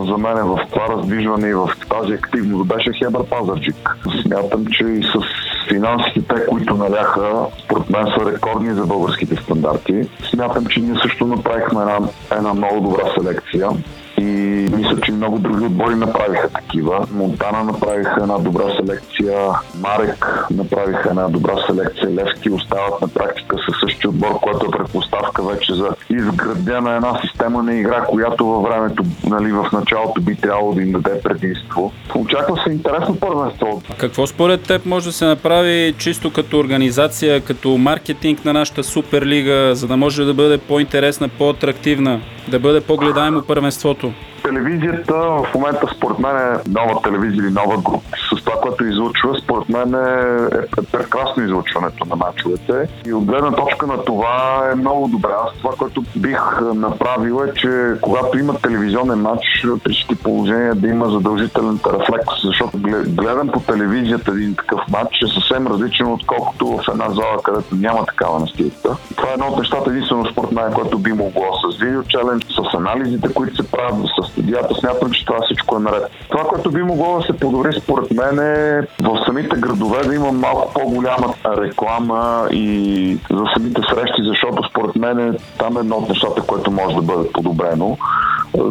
за 0.07 0.19
мен 0.19 0.37
в 0.37 0.61
това 0.73 0.89
раздвижване 0.89 1.49
и 1.49 1.55
в 1.55 1.71
тази 1.91 2.13
активност 2.13 2.69
беше 2.69 2.93
Хебър 2.93 3.25
Пазарчик. 3.25 3.97
Смятам, 4.23 4.67
че 4.67 4.85
и 4.85 5.03
с 5.03 5.21
финансите, 5.69 6.35
те, 6.35 6.47
които 6.47 6.75
наляха, 6.75 7.47
според 7.65 7.91
мен 7.91 8.07
са 8.07 8.33
рекордни 8.33 8.75
за 8.75 8.87
българските 8.87 9.37
стандарти. 9.37 10.09
Смятам, 10.31 10.67
че 10.67 10.81
ние 10.81 11.01
също 11.03 11.27
направихме 11.27 11.81
една, 11.81 11.99
една 12.33 12.55
много 12.55 12.81
добра 12.81 13.05
селекция 13.19 13.69
и 14.21 14.69
мисля, 14.77 15.01
че 15.03 15.13
много 15.13 15.39
други 15.39 15.65
отбори 15.65 15.95
направиха 15.95 16.49
такива. 16.49 17.07
Монтана 17.13 17.65
направиха 17.65 18.19
една 18.23 18.39
добра 18.39 18.65
селекция, 18.77 19.35
Марек 19.81 20.47
направиха 20.51 21.11
една 21.11 21.29
добра 21.29 21.53
селекция, 21.67 22.11
Левски 22.11 22.51
остават 22.51 23.01
на 23.01 23.09
практика 23.09 23.57
със 23.69 23.81
същия 23.81 24.11
отбор, 24.11 24.41
който 24.41 24.67
е 24.67 24.79
предпоставка 24.79 25.43
вече 25.43 25.75
за 25.75 25.89
изградена 26.11 26.95
една 26.95 27.21
система 27.21 27.63
на 27.63 27.75
игра, 27.75 28.05
която 28.05 28.47
във 28.47 28.63
времето, 28.63 29.03
нали, 29.27 29.53
в 29.53 29.67
началото 29.73 30.21
би 30.21 30.37
трябвало 30.37 30.73
да 30.73 30.83
им 30.83 30.93
даде 30.93 31.21
предимство. 31.23 31.93
Очаква 32.15 32.63
се 32.67 32.73
интересно 32.73 33.17
първенство. 33.21 33.83
Какво 33.99 34.27
според 34.27 34.63
теб 34.63 34.87
може 34.87 35.07
да 35.07 35.13
се 35.13 35.25
направи 35.25 35.95
чисто 35.99 36.33
като 36.33 36.59
организация, 36.59 37.41
като 37.41 37.79
маркетинг 37.79 38.45
на 38.45 38.53
нашата 38.53 38.85
суперлига, 38.85 39.75
за 39.75 39.87
да 39.87 39.97
може 39.97 40.25
да 40.25 40.35
бъде 40.35 40.59
по-интересна, 40.59 41.29
по-атрактивна, 41.29 42.21
да 42.49 42.59
бъде 42.59 42.81
по-гледаемо 42.81 43.43
първенството? 43.43 44.10
Телевизията 44.43 45.15
в 45.15 45.47
момента 45.55 45.87
според 45.97 46.19
мен 46.19 46.37
е 46.37 46.59
нова 46.69 47.03
телевизия 47.03 47.45
или 47.45 47.53
нова 47.53 47.77
група 47.83 48.11
с 48.35 48.45
това, 48.45 48.61
което 48.61 48.85
излучва, 48.85 49.41
според 49.43 49.69
мен 49.69 49.95
е, 49.95 50.47
е 50.81 50.83
прекрасно 50.93 51.45
излучването 51.45 52.05
на 52.05 52.17
мачовете. 52.17 52.89
И 53.07 53.13
от 53.13 53.25
гледна 53.25 53.53
точка 53.53 53.87
на 53.87 54.05
това 54.05 54.71
е 54.73 54.75
много 54.75 55.09
добре. 55.09 55.31
Аз 55.45 55.59
това, 55.59 55.71
което 55.79 56.05
бих 56.17 56.61
направил 56.61 57.45
е, 57.45 57.55
че 57.55 57.93
когато 58.01 58.39
има 58.39 58.55
телевизионен 58.55 59.19
матч, 59.19 59.67
при 59.85 59.93
всички 59.93 60.15
положения 60.15 60.75
да 60.75 60.89
има 60.89 61.11
задължителен 61.11 61.79
рефлекс, 61.87 62.43
защото 62.45 62.79
гледам 63.09 63.49
по 63.49 63.61
телевизията 63.61 64.31
един 64.31 64.55
такъв 64.55 64.81
матч 64.91 65.23
е 65.23 65.40
съвсем 65.51 65.67
различен, 65.67 66.13
отколкото 66.13 66.67
в 66.67 66.89
една 66.93 67.11
зала, 67.11 67.43
където 67.43 67.75
няма 67.75 68.07
такава 68.07 68.41
настилка. 68.41 68.97
Това 69.17 69.31
е 69.31 69.33
едно 69.33 69.47
от 69.47 69.59
нещата 69.59 69.91
единствено 69.91 70.27
според 70.33 70.53
мен, 70.53 70.73
което 70.73 70.99
би 70.99 71.13
могло 71.13 71.45
с 71.53 71.79
видео 71.79 72.03
челендж, 72.03 72.45
с 72.45 72.75
анализите, 72.75 73.35
които 73.35 73.57
се 73.57 73.71
правят, 73.71 74.07
с 74.07 74.31
студията. 74.31 74.75
Смятам, 74.75 75.11
че 75.11 75.25
това 75.25 75.39
всичко 75.45 75.77
е 75.77 75.81
наред. 75.81 76.03
Това, 76.29 76.45
което 76.45 76.71
би 76.71 76.83
могло 76.83 77.19
да 77.19 77.27
се 77.27 77.33
подобри 77.33 77.73
според 77.83 78.11
мен 78.11 78.39
е 78.39 78.87
в 79.03 79.23
самите 79.27 79.57
градове 79.57 80.05
да 80.05 80.15
има 80.15 80.33
малко 80.33 80.73
по-голяма 80.73 81.35
реклама 81.47 82.49
и 82.51 83.19
за 83.31 83.45
самите 83.55 83.81
срещи, 83.95 84.23
защото 84.23 84.69
според 84.71 84.97
мен 84.97 85.39
там 85.59 85.77
е 85.77 85.81
едно 85.81 85.97
от 85.97 86.09
нещата, 86.09 86.43
което 86.43 86.71
може 86.71 86.97
да 86.97 87.03
бъде 87.03 87.33
подобрено 87.33 87.97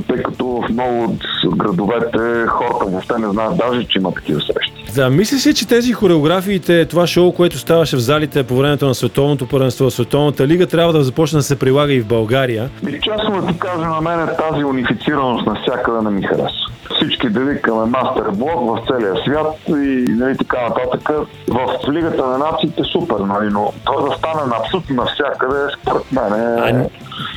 тъй 0.07 0.23
като 0.23 0.45
в 0.45 0.69
много 0.69 1.03
от 1.45 1.57
градовете 1.57 2.45
хората 2.47 2.85
въобще 2.85 3.13
не 3.19 3.29
знаят 3.29 3.57
даже, 3.57 3.87
че 3.87 3.99
има 3.99 4.13
такива 4.13 4.41
срещи. 4.41 4.93
Да, 4.95 5.09
мисля 5.09 5.37
си, 5.37 5.53
че 5.53 5.67
тези 5.67 5.93
хореографиите, 5.93 6.85
това 6.85 7.07
шоу, 7.07 7.31
което 7.31 7.57
ставаше 7.57 7.95
в 7.95 7.99
залите 7.99 8.43
по 8.43 8.55
времето 8.55 8.85
на 8.85 8.95
Световното 8.95 9.47
първенство, 9.47 9.91
Световната 9.91 10.47
лига, 10.47 10.67
трябва 10.67 10.93
да 10.93 11.03
започне 11.03 11.37
да 11.37 11.43
се 11.43 11.59
прилага 11.59 11.93
и 11.93 12.01
в 12.01 12.07
България. 12.07 12.69
И 12.89 12.91
честно 12.91 13.41
да 13.41 13.47
ти 13.47 13.59
кажа, 13.59 13.85
на 13.85 14.01
мен 14.01 14.29
тази 14.49 14.63
унифицираност 14.63 15.45
навсякъде 15.45 16.01
не 16.01 16.09
ми 16.09 16.23
харесва 16.23 16.69
всички 16.99 17.29
да 17.29 17.39
викаме 17.39 17.85
мастер 17.85 18.23
блок 18.33 18.77
в 18.77 18.81
целия 18.87 19.15
свят 19.25 19.55
и 19.67 20.05
нали, 20.11 20.37
така 20.49 20.61
нататък. 20.69 21.09
В 21.47 21.91
Лигата 21.91 22.27
на 22.27 22.37
нациите 22.37 22.83
супер, 22.83 23.19
нали, 23.19 23.49
но 23.51 23.73
то 23.85 24.09
да 24.09 24.15
стане 24.17 24.45
на 24.47 24.55
абсолютно 24.57 24.95
навсякъде, 24.95 25.55
според 25.81 26.11
мен 26.11 26.33
е... 26.33 26.69
А, 26.69 26.89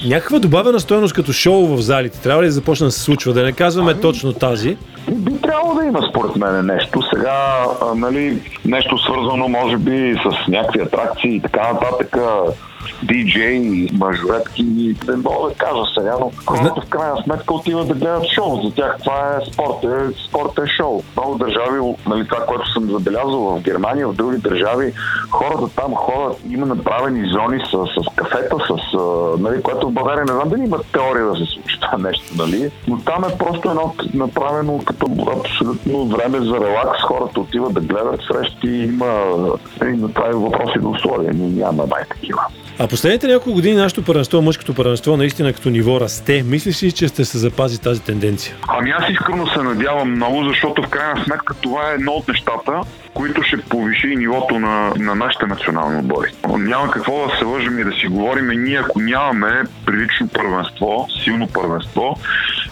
някаква 0.09 0.38
добавена 0.38 0.81
стоеност 0.81 1.14
като 1.14 1.33
шоу 1.33 1.66
в 1.66 1.81
залите, 1.81 2.21
трябва 2.21 2.42
ли 2.42 2.47
да 2.47 2.52
започне 2.52 2.87
да 2.87 2.90
се 2.90 3.00
случва? 3.00 3.33
Да 3.33 3.42
не 3.42 3.52
казваме 3.52 3.92
ами, 3.92 4.00
точно 4.00 4.33
тази. 4.33 4.76
Би 5.11 5.40
трябвало 5.40 5.75
да 5.75 5.85
има 5.85 6.02
според 6.11 6.37
мен 6.37 6.66
нещо. 6.66 7.02
Сега, 7.14 7.64
а, 7.83 7.95
нали, 7.95 8.42
нещо 8.64 8.99
свързано 8.99 9.49
може 9.49 9.76
би 9.76 10.14
с 10.25 10.49
някакви 10.49 10.81
атракции 10.81 11.37
и 11.37 11.40
така 11.40 11.73
нататък 11.73 12.16
диджей, 13.03 13.89
мажоретки, 13.93 14.62
не 15.09 15.17
мога 15.17 15.49
да 15.49 15.55
кажа 15.55 15.83
сега, 15.99 16.17
но 16.21 16.31
хората 16.47 16.81
в 16.81 16.89
крайна 16.89 17.17
сметка 17.25 17.55
отиват 17.55 17.89
да 17.89 17.95
гледат 17.95 18.25
шоу. 18.35 18.62
За 18.62 18.75
тях 18.75 18.97
това 18.99 19.37
е 19.37 19.53
спорт, 19.53 19.85
е, 19.85 20.25
спорт 20.29 20.59
е 20.59 20.71
шоу. 20.77 21.03
Много 21.17 21.39
държави, 21.39 21.95
нали, 22.07 22.29
това, 22.29 22.47
което 22.47 22.73
съм 22.73 22.91
забелязал 22.91 23.41
в 23.41 23.61
Германия, 23.61 24.09
в 24.09 24.15
други 24.15 24.39
държави, 24.39 24.93
хората 25.31 25.75
там 25.77 25.95
ходят, 25.95 26.41
има 26.51 26.67
направени 26.67 27.29
зони 27.29 27.61
с, 27.61 27.71
с 27.71 28.17
кафета, 28.17 28.57
с, 28.69 28.97
нали, 29.39 29.62
което 29.62 29.89
в 29.89 29.93
България 29.93 30.25
не 30.25 30.33
знам 30.33 30.49
дали 30.49 30.62
има 30.62 30.79
теория 30.93 31.27
да 31.27 31.35
се 31.35 31.45
случи 31.53 31.81
това 31.81 31.99
нещо, 31.99 32.25
нали? 32.39 32.71
но 32.89 32.99
там 32.99 33.25
е 33.25 33.39
просто 33.39 33.69
едно 33.69 33.95
направено 34.15 34.81
като 34.85 35.07
абсолютно 35.39 36.07
време 36.07 36.39
за 36.39 36.55
релакс. 36.55 37.03
Хората 37.03 37.41
отиват 37.41 37.75
да 37.75 37.81
гледат 37.81 38.21
срещи, 38.33 38.69
има, 38.69 39.07
нали, 39.81 40.12
това 40.15 40.29
е 40.29 40.33
въпроси 40.33 40.79
на 40.79 40.89
условия, 40.89 41.33
няма 41.35 41.87
май 41.87 42.05
такива. 42.11 42.47
А 42.83 42.89
последните 42.89 43.27
няколко 43.27 43.53
години 43.53 43.77
нашето 43.77 44.05
първенство, 44.05 44.43
мъжкото 44.43 44.75
първенство, 44.75 45.17
наистина 45.17 45.53
като 45.53 45.71
ниво 45.71 46.01
расте. 46.01 46.43
Мислиш 46.43 46.83
ли, 46.83 46.93
че 46.93 47.09
ще 47.09 47.25
се 47.25 47.39
запази 47.39 47.81
тази 47.81 48.03
тенденция? 48.03 48.55
Ами 48.69 48.91
аз 48.91 49.11
искрено 49.11 49.47
се 49.47 49.62
надявам 49.62 50.11
много, 50.11 50.45
защото 50.45 50.83
в 50.83 50.89
крайна 50.89 51.25
сметка 51.25 51.55
това 51.61 51.91
е 51.91 51.95
едно 51.95 52.12
от 52.12 52.29
нещата, 52.29 52.81
които 53.15 53.43
ще 53.43 53.57
повиши 53.57 54.17
нивото 54.17 54.59
на, 54.59 54.93
на 54.97 55.15
нашите 55.15 55.47
национални 55.47 55.99
отбори. 55.99 56.33
Няма 56.49 56.91
какво 56.91 57.27
да 57.27 57.37
се 57.39 57.45
лъжим 57.45 57.79
и 57.79 57.85
да 57.85 57.93
си 57.93 58.07
говорим. 58.07 58.62
Ние 58.62 58.79
ако 58.79 59.01
нямаме 59.01 59.62
прилично 59.87 60.29
първенство, 60.29 61.07
силно 61.25 61.49
първенство, 61.49 62.17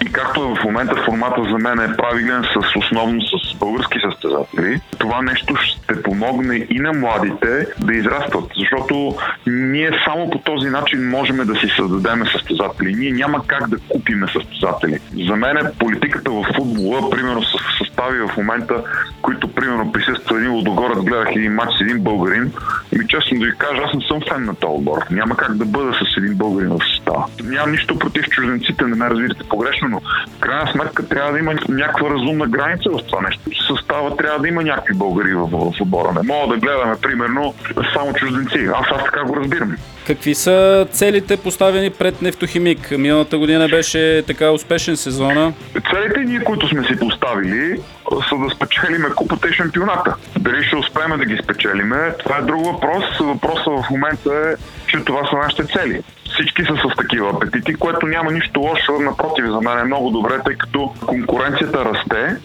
и 0.06 0.12
както 0.12 0.54
в 0.54 0.64
момента 0.64 1.02
формата 1.04 1.42
за 1.42 1.58
мен 1.58 1.80
е 1.80 1.96
правилен 1.96 2.44
с 2.44 2.76
основно 2.76 3.20
с 3.20 3.54
български 3.54 3.98
състезатели, 4.10 4.80
това 4.98 5.22
нещо 5.22 5.56
ще 5.56 6.02
помогне 6.02 6.66
и 6.70 6.78
на 6.78 6.92
младите 6.92 7.66
да 7.80 7.94
израстват, 7.94 8.44
защото 8.56 9.16
ние 9.46 9.90
само 10.04 10.30
по 10.30 10.38
този 10.38 10.68
начин 10.68 11.08
можем 11.08 11.36
да 11.36 11.54
си 11.54 11.68
създадем 11.76 12.26
състезатели. 12.26 12.94
Ние 12.94 13.12
няма 13.12 13.46
как 13.46 13.68
да 13.68 13.76
купиме 13.88 14.26
състезатели. 14.26 14.98
За 15.26 15.36
мен 15.36 15.56
политиката 15.78 16.30
в 16.30 16.46
футбола, 16.56 17.10
примерно 17.10 17.42
с 17.42 17.52
състави 17.78 18.18
в 18.18 18.36
момента, 18.36 18.82
които 19.22 19.54
примерно 19.54 19.92
присъстват 19.92 20.38
един 20.38 20.52
Лодогорът, 20.52 21.04
гледах 21.04 21.28
един 21.36 21.54
матч 21.54 21.72
с 21.78 21.80
един 21.80 22.00
българин, 22.00 22.52
ми 22.92 23.06
честно 23.08 23.38
да 23.38 23.46
ви 23.46 23.52
кажа, 23.58 23.82
аз 23.84 23.94
не 23.94 24.06
съм 24.06 24.20
фен 24.32 24.44
на 24.44 24.54
този 24.54 24.72
отбор. 24.72 24.98
Няма 25.10 25.36
как 25.36 25.56
да 25.56 25.64
бъда 25.64 25.92
с 25.92 26.16
един 26.16 26.34
българин 26.34 26.70
в 26.70 26.78
състава. 26.94 27.26
Нямам 27.44 27.70
нищо 27.70 27.98
против 27.98 28.24
чужденците, 28.28 28.84
не 28.84 28.96
ме 28.96 29.10
разбирате 29.10 29.48
погрешно, 29.48 29.88
но 29.90 30.00
в 30.36 30.40
крайна 30.40 30.72
сметка 30.72 31.08
трябва 31.08 31.32
да 31.32 31.38
има 31.38 31.54
някаква 31.68 32.10
разумна 32.10 32.46
граница 32.46 32.90
в 32.90 33.00
това 33.06 33.20
нещо. 33.22 33.40
Състава 33.68 34.16
трябва 34.16 34.38
да 34.38 34.48
има 34.48 34.62
някакви 34.62 34.94
българи 34.94 35.34
в, 35.34 35.46
в 35.46 35.80
отбора. 35.80 36.12
Не 36.22 36.32
мога 36.32 36.54
да 36.54 36.60
гледаме, 36.60 36.94
примерно, 37.02 37.54
само 37.94 38.12
чужденци. 38.12 38.68
Аз 38.74 38.86
аз 38.90 39.04
така 39.04 39.24
го 39.24 39.36
разбирам. 39.36 39.76
Какви 40.06 40.34
са 40.34 40.86
целите 40.90 41.36
поставени 41.36 41.90
пред 41.90 42.22
Нефтохимик? 42.22 42.90
Миналата 42.90 43.38
година 43.38 43.68
беше 43.68 44.22
така 44.26 44.50
успешен 44.50 44.96
сезона. 44.96 45.52
Целите 45.90 46.20
ние, 46.20 46.40
които 46.40 46.68
сме 46.68 46.84
си 46.84 46.98
поставили, 46.98 47.80
са 48.28 48.36
да 48.36 48.54
спечелиме 48.54 49.08
купата 49.16 49.48
и 49.48 49.52
шампионата. 49.52 50.14
Дали 50.38 50.64
ще 50.64 50.76
успеем 50.76 51.18
да 51.18 51.24
ги 51.24 51.38
спечелиме, 51.42 52.14
това 52.18 52.36
е 52.36 52.42
друг 52.42 52.64
въпрос. 52.64 53.04
Въпросът 53.20 53.66
в 53.66 53.90
момента 53.90 54.30
е, 54.34 54.54
че 54.90 55.04
това 55.04 55.26
са 55.30 55.36
нашите 55.36 55.64
цели. 55.64 56.02
Всички 56.34 56.62
са 56.62 56.74
с 56.76 56.96
такива 56.96 57.30
апетити, 57.30 57.74
което 57.74 58.06
няма 58.06 58.32
нищо 58.32 58.60
лошо. 58.60 58.92
Напротив, 59.00 59.44
за 59.46 59.60
мен 59.60 59.78
е 59.78 59.84
много 59.84 60.10
добре, 60.10 60.34
тъй 60.44 60.54
като 60.54 60.94
конкуренцията 61.06 61.84
расте 61.84 62.36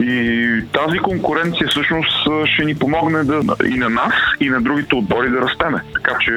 и 0.00 0.60
тази 0.72 0.98
конкуренция 0.98 1.68
всъщност 1.68 2.28
ще 2.44 2.64
ни 2.64 2.74
помогне 2.74 3.24
да, 3.24 3.40
и 3.68 3.74
на 3.74 3.88
нас, 3.88 4.12
и 4.40 4.48
на 4.48 4.60
другите 4.62 4.94
отбори 4.94 5.30
да 5.30 5.40
растеме. 5.40 5.82
Така 5.94 6.16
че 6.20 6.32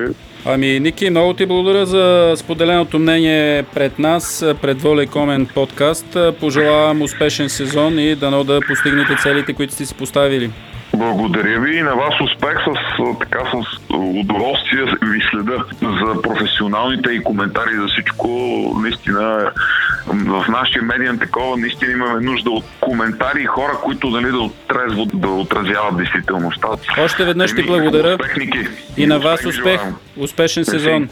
Ами, 0.45 0.79
Ники, 0.79 1.09
много 1.09 1.33
ти 1.33 1.45
благодаря 1.45 1.85
за 1.85 2.33
споделеното 2.37 2.99
мнение 2.99 3.63
пред 3.63 3.99
нас, 3.99 4.45
пред 4.61 4.81
Воля 4.81 5.05
Комен 5.05 5.47
подкаст. 5.55 6.17
Пожелавам 6.39 7.01
успешен 7.01 7.49
сезон 7.49 7.99
и 7.99 8.15
дано 8.15 8.43
да 8.43 8.59
постигнете 8.67 9.15
целите, 9.21 9.53
които 9.53 9.73
сте 9.73 9.85
си 9.85 9.95
поставили. 9.95 10.51
Благодаря 10.93 11.59
ви 11.59 11.77
и 11.77 11.81
на 11.81 11.95
вас 11.95 12.13
успех 12.21 12.57
с, 12.65 12.73
така, 13.19 13.39
с 13.39 13.79
удоволствие 13.89 14.83
ви 15.01 15.21
следа 15.31 15.63
за 15.81 16.21
професионалните 16.21 17.11
и 17.11 17.23
коментари 17.23 17.75
за 17.75 17.87
всичко. 17.87 18.27
Наистина 18.81 19.51
в 20.07 20.45
нашия 20.49 20.81
медиен 20.83 21.19
такова 21.19 21.57
наистина 21.57 21.91
имаме 21.91 22.21
нужда 22.21 22.49
от 22.49 22.65
коментари 22.79 23.41
и 23.41 23.45
хора, 23.45 23.71
които 23.83 24.09
нали, 24.09 24.31
да 24.31 24.49
трезво 24.67 25.05
да 25.13 25.27
отразяват 25.27 25.97
действителността. 25.97 26.67
Още 26.97 27.25
веднъж 27.25 27.55
ти 27.55 27.63
благодаря. 27.63 28.13
Успех, 28.13 28.37
Ники. 28.37 28.67
И, 28.97 29.03
и 29.03 29.05
на 29.05 29.19
вас 29.19 29.45
успех. 29.45 29.81
Успешен 30.17 30.65
сезон. 30.65 31.09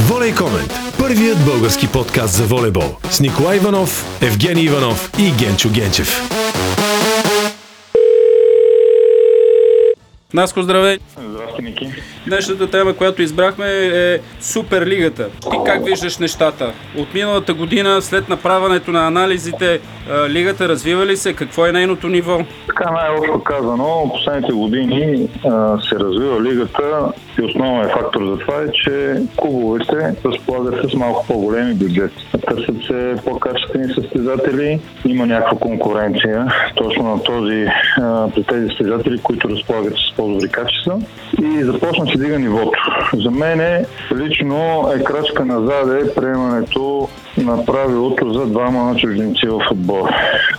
Волей 0.00 0.34
Комент. 0.34 0.72
Първият 0.98 1.44
български 1.44 1.88
подкаст 1.92 2.34
за 2.34 2.44
волейбол. 2.44 2.96
С 3.10 3.20
Николай 3.20 3.56
Иванов, 3.56 4.20
Евгений 4.22 4.64
Иванов 4.64 5.10
и 5.18 5.32
Генчо 5.38 5.68
Генчев. 5.68 6.49
Наско, 10.34 10.62
здравей! 10.62 10.98
Здрасти, 11.28 11.62
Ники! 11.62 11.88
Днешната 12.26 12.70
тема, 12.70 12.94
която 12.94 13.22
избрахме 13.22 13.66
е 13.68 14.18
Суперлигата. 14.40 15.28
Ти 15.30 15.56
как 15.66 15.84
виждаш 15.84 16.18
нещата? 16.18 16.72
От 16.98 17.14
миналата 17.14 17.54
година, 17.54 18.02
след 18.02 18.28
направането 18.28 18.90
на 18.90 19.06
анализите, 19.06 19.80
лигата 20.28 20.68
развива 20.68 21.06
ли 21.06 21.16
се? 21.16 21.32
Какво 21.34 21.66
е 21.66 21.72
нейното 21.72 22.08
ниво? 22.08 22.38
Така 22.66 22.90
най-общо 22.90 23.42
казано, 23.44 24.10
последните 24.14 24.52
години 24.52 25.28
се 25.88 25.94
развива 25.98 26.42
лигата 26.42 27.12
и 27.38 27.42
основният 27.42 27.92
фактор 27.92 28.26
за 28.26 28.38
това 28.38 28.62
е, 28.62 28.72
че 28.84 29.20
клубовете 29.36 30.14
разполагат 30.24 30.90
с 30.90 30.94
малко 30.94 31.26
по-големи 31.26 31.74
бюджети. 31.74 32.26
Търсят 32.48 32.76
се 32.86 33.14
по-качествени 33.24 33.94
състезатели, 33.94 34.80
има 35.04 35.26
някаква 35.26 35.58
конкуренция 35.58 36.46
точно 36.74 37.02
на 37.02 37.22
този, 37.22 37.66
при 38.34 38.44
тези 38.44 38.68
състезатели, 38.68 39.18
които 39.22 39.48
разполагат 39.48 39.94
с 39.94 40.16
по-добри 40.16 40.48
качества 40.48 41.00
и 41.42 41.64
започна 41.64 42.06
се 42.06 42.18
дига 42.18 42.38
нивото. 42.38 42.78
За 43.14 43.30
мен 43.30 43.84
лично 44.16 44.90
е 44.94 45.04
крачка 45.04 45.44
назад 45.44 45.88
е 46.02 46.14
приемането 46.14 47.08
на 47.38 47.64
правилото 47.64 48.32
за 48.32 48.46
двама 48.46 48.82
на 48.84 48.96
чужденци 48.96 49.46
в 49.46 49.60
отбор. 49.70 50.08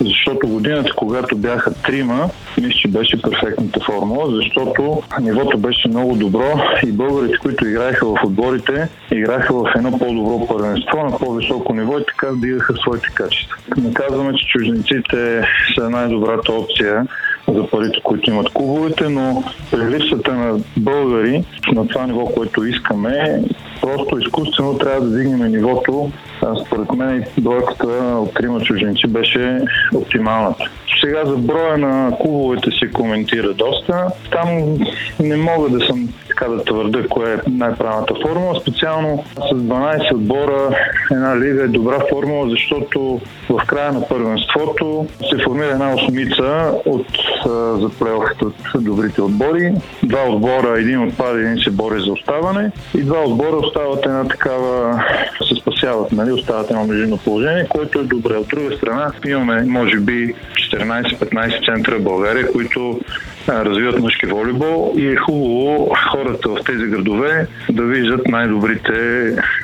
Защото 0.00 0.48
годината, 0.48 0.90
когато 0.96 1.36
бяха 1.36 1.74
трима, 1.74 2.28
мисля, 2.56 2.70
че 2.70 2.88
беше 2.88 3.22
перфектната 3.22 3.80
формула, 3.80 4.26
защото 4.30 5.02
нивото 5.20 5.58
беше 5.58 5.88
много 5.88 6.16
добро 6.16 6.60
и 6.86 6.92
българите, 6.92 7.38
които 7.38 7.68
играеха 7.68 8.06
в 8.06 8.16
отборите, 8.24 8.88
играха 9.12 9.54
в 9.54 9.72
едно 9.76 9.98
по-добро 9.98 10.46
първенство 10.46 10.98
на 11.02 11.18
по-високо 11.18 11.74
ниво 11.74 11.98
и 11.98 12.04
така 12.06 12.32
вдигаха 12.32 12.74
своите 12.76 13.08
качества. 13.14 13.56
Не 13.76 13.94
казваме, 13.94 14.32
че 14.34 14.46
чужденците 14.46 15.42
са 15.74 15.90
най-добрата 15.90 16.52
опция 16.52 17.06
за 17.48 17.66
парите, 17.70 17.98
които 18.04 18.30
имат 18.30 18.52
клубовете, 18.52 19.08
но 19.08 19.44
при 19.70 19.90
липсата 19.90 20.34
на 20.34 20.58
българи 20.76 21.44
на 21.72 21.88
това 21.88 22.06
ниво, 22.06 22.24
което 22.26 22.64
искаме, 22.64 23.42
просто 23.80 24.18
изкуствено 24.18 24.78
трябва 24.78 25.00
да 25.00 25.18
дигнем 25.18 25.52
нивото. 25.52 26.10
Според 26.66 26.92
мен 26.92 27.24
двойката 27.38 27.86
от 27.86 28.34
трима 28.34 28.60
чужденци 28.60 29.06
беше 29.06 29.60
оптималната. 29.94 30.70
Сега 31.04 31.24
за 31.24 31.36
броя 31.36 31.78
на 31.78 32.16
клубовете 32.20 32.70
се 32.70 32.90
коментира 32.90 33.54
доста. 33.54 34.06
Там 34.30 34.78
не 35.20 35.36
мога 35.36 35.68
да 35.68 35.86
съм 35.86 36.08
така 36.28 36.48
да 36.48 36.64
твърда 36.64 37.08
кое 37.08 37.32
е 37.32 37.50
най-правилната 37.50 38.14
формула. 38.22 38.60
Специално 38.60 39.24
с 39.36 39.54
12 39.54 40.14
отбора 40.14 40.76
една 41.10 41.40
лига 41.40 41.62
е 41.62 41.68
добра 41.68 41.98
формула, 42.10 42.50
защото 42.50 43.20
в 43.48 43.62
края 43.66 43.92
на 43.92 44.08
първенството 44.08 45.06
се 45.30 45.44
формира 45.44 45.70
една 45.70 45.94
осмица 45.94 46.72
от 46.86 47.06
за 47.46 47.90
от 48.42 48.84
добрите 48.84 49.22
отбори. 49.22 49.74
Два 50.02 50.28
отбора, 50.28 50.80
един 50.80 51.02
отпада, 51.02 51.40
един 51.40 51.64
се 51.64 51.70
бори 51.70 52.00
за 52.00 52.12
оставане 52.12 52.70
и 52.94 53.02
два 53.02 53.24
отбора 53.24 53.56
остават 53.56 54.06
една 54.06 54.28
такава, 54.28 55.02
се 55.48 55.54
спасяват, 55.60 56.12
нали, 56.12 56.32
остават 56.32 56.70
едно 56.70 56.86
междинно 56.86 57.18
положение, 57.18 57.66
което 57.68 57.98
е 57.98 58.04
добре. 58.04 58.36
От 58.36 58.48
друга 58.48 58.76
страна 58.76 59.12
имаме, 59.26 59.62
може 59.62 59.96
би, 59.96 60.34
14-15 60.54 61.64
центра 61.64 61.98
в 61.98 62.02
България, 62.02 62.52
които 62.52 63.00
развиват 63.48 64.00
мъжки 64.00 64.26
волейбол 64.26 64.92
и 64.96 65.06
е 65.06 65.16
хубаво 65.16 65.94
хората 66.12 66.48
в 66.48 66.58
тези 66.66 66.86
градове 66.86 67.46
да 67.70 67.82
виждат 67.82 68.28
най-добрите 68.28 68.92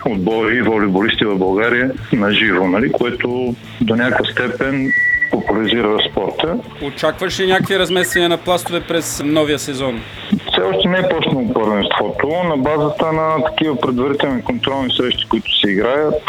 отбори 0.06 0.56
и 0.56 0.62
волейболисти 0.62 1.24
в 1.24 1.38
България 1.38 1.90
на 2.12 2.32
живо, 2.32 2.66
нали? 2.66 2.92
което 2.92 3.54
до 3.80 3.96
някаква 3.96 4.24
степен 4.24 4.92
популяризира 5.30 5.98
спорта. 6.10 6.58
Очакваш 6.82 7.40
ли 7.40 7.46
някакви 7.46 7.78
размествания 7.78 8.28
на 8.28 8.36
пластове 8.36 8.80
през 8.80 9.22
новия 9.24 9.58
сезон? 9.58 10.00
Все 10.46 10.60
още 10.60 10.88
не 10.88 10.98
е 10.98 11.08
почнало 11.08 11.52
първенството. 11.54 12.28
На 12.44 12.56
базата 12.56 13.12
на 13.12 13.44
такива 13.44 13.76
предварителни 13.76 14.42
контролни 14.42 14.90
срещи, 14.96 15.28
които 15.28 15.60
се 15.60 15.70
играят, 15.70 16.22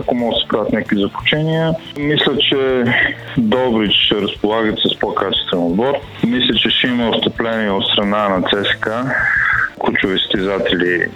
ако 0.00 0.14
могат 0.14 0.34
да 0.34 0.40
се 0.40 0.48
правят 0.48 0.72
някакви 0.72 1.00
заключения, 1.00 1.74
мисля, 1.98 2.38
че 2.38 2.84
Добрич 3.38 3.92
ще 3.92 4.14
разполагат 4.14 4.78
с 4.78 4.98
по-качествен 4.98 5.66
отбор. 5.66 5.94
Мисля, 6.26 6.54
че 6.54 6.70
ще 6.70 6.86
има 6.86 7.08
отстъпление 7.08 7.70
от 7.70 7.84
страна 7.84 8.28
на 8.28 8.42
ЦСК, 8.42 8.88
ключови 9.80 10.18
стезатели 10.18 11.06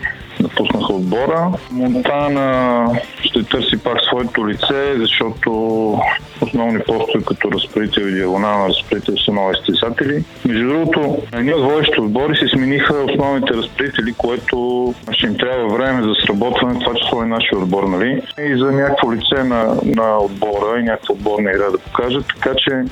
напуснаха 0.41 0.93
отбора. 0.93 1.53
Монтана 1.71 2.89
ще 3.21 3.43
търси 3.43 3.83
пак 3.85 4.01
своето 4.01 4.49
лице, 4.49 4.95
защото 4.97 5.51
основни 6.41 6.79
постове 6.79 7.25
като 7.25 7.53
разпределител 7.53 8.03
и 8.03 8.15
диагонална 8.15 8.69
разпределител 8.69 9.17
са 9.17 9.33
нови 9.33 9.55
стезатели. 9.63 10.25
Между 10.45 10.69
другото, 10.69 11.19
едни 11.33 11.55
от 11.55 11.63
водещите 11.63 12.01
отбори 12.01 12.37
се 12.37 12.49
смениха 12.49 12.95
основните 12.95 13.55
разпределители, 13.55 14.15
което 14.19 14.95
ще 15.13 15.27
им 15.27 15.37
трябва 15.37 15.75
време 15.75 16.03
за 16.03 16.15
сработване, 16.27 16.81
това 16.81 16.95
число 16.95 17.23
е 17.23 17.27
нашия 17.27 17.59
отбор, 17.59 17.85
нали? 17.85 18.23
И 18.39 18.59
за 18.59 18.73
някакво 18.73 19.13
лице 19.13 19.45
на, 19.45 19.77
на 19.85 20.19
отбора 20.19 20.81
и 20.81 20.83
някаква 20.83 21.15
отборна 21.15 21.51
игра 21.51 21.71
да 21.71 21.79
покажат. 21.79 22.25
Така 22.27 22.51
че 22.57 22.83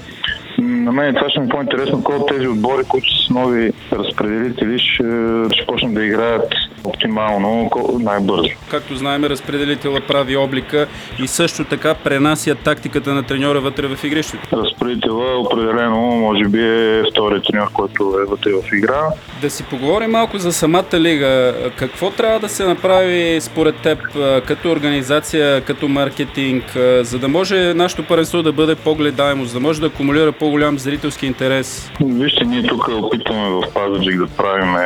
на 0.63 0.93
мен 0.93 1.15
това 1.15 1.31
ще 1.31 1.41
ми 1.41 1.47
е 1.47 1.49
по-интересно, 1.49 2.05
кой 2.05 2.19
тези 2.29 2.49
отбори, 2.49 2.85
които 2.89 3.25
са 3.27 3.33
нови 3.33 3.73
разпределители, 3.93 4.79
ще, 4.79 5.05
ще 5.53 5.67
почнат 5.67 5.95
да 5.95 6.05
играят 6.05 6.55
оптимално 6.85 7.71
най-бързо. 8.01 8.49
Както 8.71 8.97
знаем, 8.97 9.25
разпределителя 9.25 10.01
прави 10.09 10.37
облика 10.37 10.87
и 11.19 11.29
също 11.29 11.65
така 11.65 11.95
пренася 11.95 12.55
тактиката 12.55 13.15
на 13.15 13.23
треньора 13.23 13.61
вътре 13.61 13.87
в 13.87 14.05
игрището. 14.05 14.57
Разпределителя 14.57 15.39
определено 15.39 16.01
може 16.01 16.45
би 16.45 16.63
е 16.63 17.03
вторият 17.11 17.45
треньор, 17.45 17.73
който 17.73 18.15
е 18.23 18.31
вътре 18.31 18.51
в 18.51 18.77
игра. 18.77 19.01
Да 19.43 19.51
си 19.51 19.65
поговорим 19.65 20.11
малко 20.11 20.39
за 20.39 20.53
самата 20.53 21.01
лига. 21.01 21.55
Какво 21.77 22.11
трябва 22.11 22.41
да 22.41 22.49
се 22.49 22.65
направи 22.65 23.39
според 23.41 23.77
теб 23.77 23.99
като 24.47 24.71
организация, 24.71 25.61
като 25.61 25.89
маркетинг, 25.89 26.65
за 27.01 27.19
да 27.19 27.29
може 27.29 27.75
нашето 27.75 28.07
първенство 28.07 28.43
да 28.43 28.53
бъде 28.53 28.75
по-гледаемо, 28.75 29.45
за 29.45 29.55
да 29.55 29.61
може 29.61 29.81
да 29.81 29.87
акумулира 29.87 30.33
по-голям 30.33 30.79
зрителски 30.79 31.27
интерес? 31.27 31.91
Вижте, 32.01 32.45
ние 32.45 32.63
тук 32.63 32.89
опитваме 32.89 33.51
в 33.51 33.63
Пазаджик 33.75 34.19
да 34.19 34.27
правим 34.27 34.77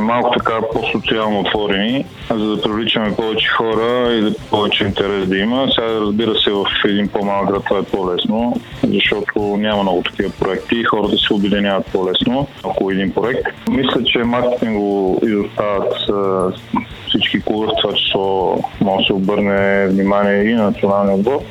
малко 0.00 0.30
така 0.38 0.54
по-социално 0.72 1.15
отворени, 1.24 2.04
за 2.30 2.56
да 2.56 2.62
привличаме 2.62 3.16
повече 3.16 3.48
хора 3.48 4.12
и 4.12 4.20
да 4.20 4.34
повече 4.50 4.84
интерес 4.84 5.28
да 5.28 5.36
има. 5.36 5.68
Сега 5.74 5.88
разбира 5.88 6.34
се 6.34 6.50
в 6.50 6.64
един 6.84 7.08
по-малък 7.08 7.48
град 7.50 7.64
това 7.64 7.78
е 7.78 7.82
по-лесно, 7.82 8.54
защото 8.82 9.40
няма 9.40 9.82
много 9.82 10.02
такива 10.02 10.30
проекти 10.40 10.74
и 10.74 10.84
хората 10.84 11.16
се 11.18 11.34
обединяват 11.34 11.86
по-лесно 11.86 12.46
около 12.64 12.90
един 12.90 13.12
проект. 13.12 13.46
Мисля, 13.70 14.04
че 14.04 14.18
маркетинго 14.18 15.20
изостават 15.22 15.94
всички 17.08 17.40
клубове, 17.40 17.66
в 17.66 17.82
това 17.82 17.94
число 17.94 18.58
може 18.80 19.02
да 19.02 19.06
се 19.06 19.12
обърне 19.12 19.86
внимание 19.88 20.44
и 20.44 20.54
на 20.54 20.64
националния 20.64 21.14
отбор 21.14 21.42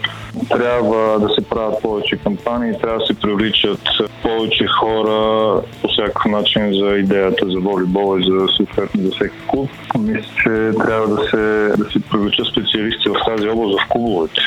трябва 0.49 1.19
да 1.19 1.29
се 1.29 1.49
правят 1.49 1.81
повече 1.81 2.17
кампании, 2.17 2.79
трябва 2.81 2.99
да 2.99 3.05
се 3.05 3.13
привличат 3.13 3.79
повече 4.21 4.65
хора 4.67 5.61
по 5.81 5.87
всякакъв 5.87 6.25
начин 6.25 6.73
за 6.73 6.97
идеята 6.97 7.45
за 7.49 7.59
волейбол 7.59 8.19
и 8.19 8.23
за 8.23 8.47
съответно 8.57 9.03
за 9.03 9.11
всеки 9.11 9.35
клуб. 9.47 9.69
Мисля, 9.99 10.29
че 10.43 10.71
трябва 10.85 11.07
да 11.07 11.23
се, 11.29 11.73
да 11.77 11.91
се 11.91 11.99
привличат 12.11 12.47
специалисти 12.47 13.09
в 13.09 13.15
тази 13.25 13.49
област 13.49 13.79
в 13.79 13.89
клубовете. 13.89 14.41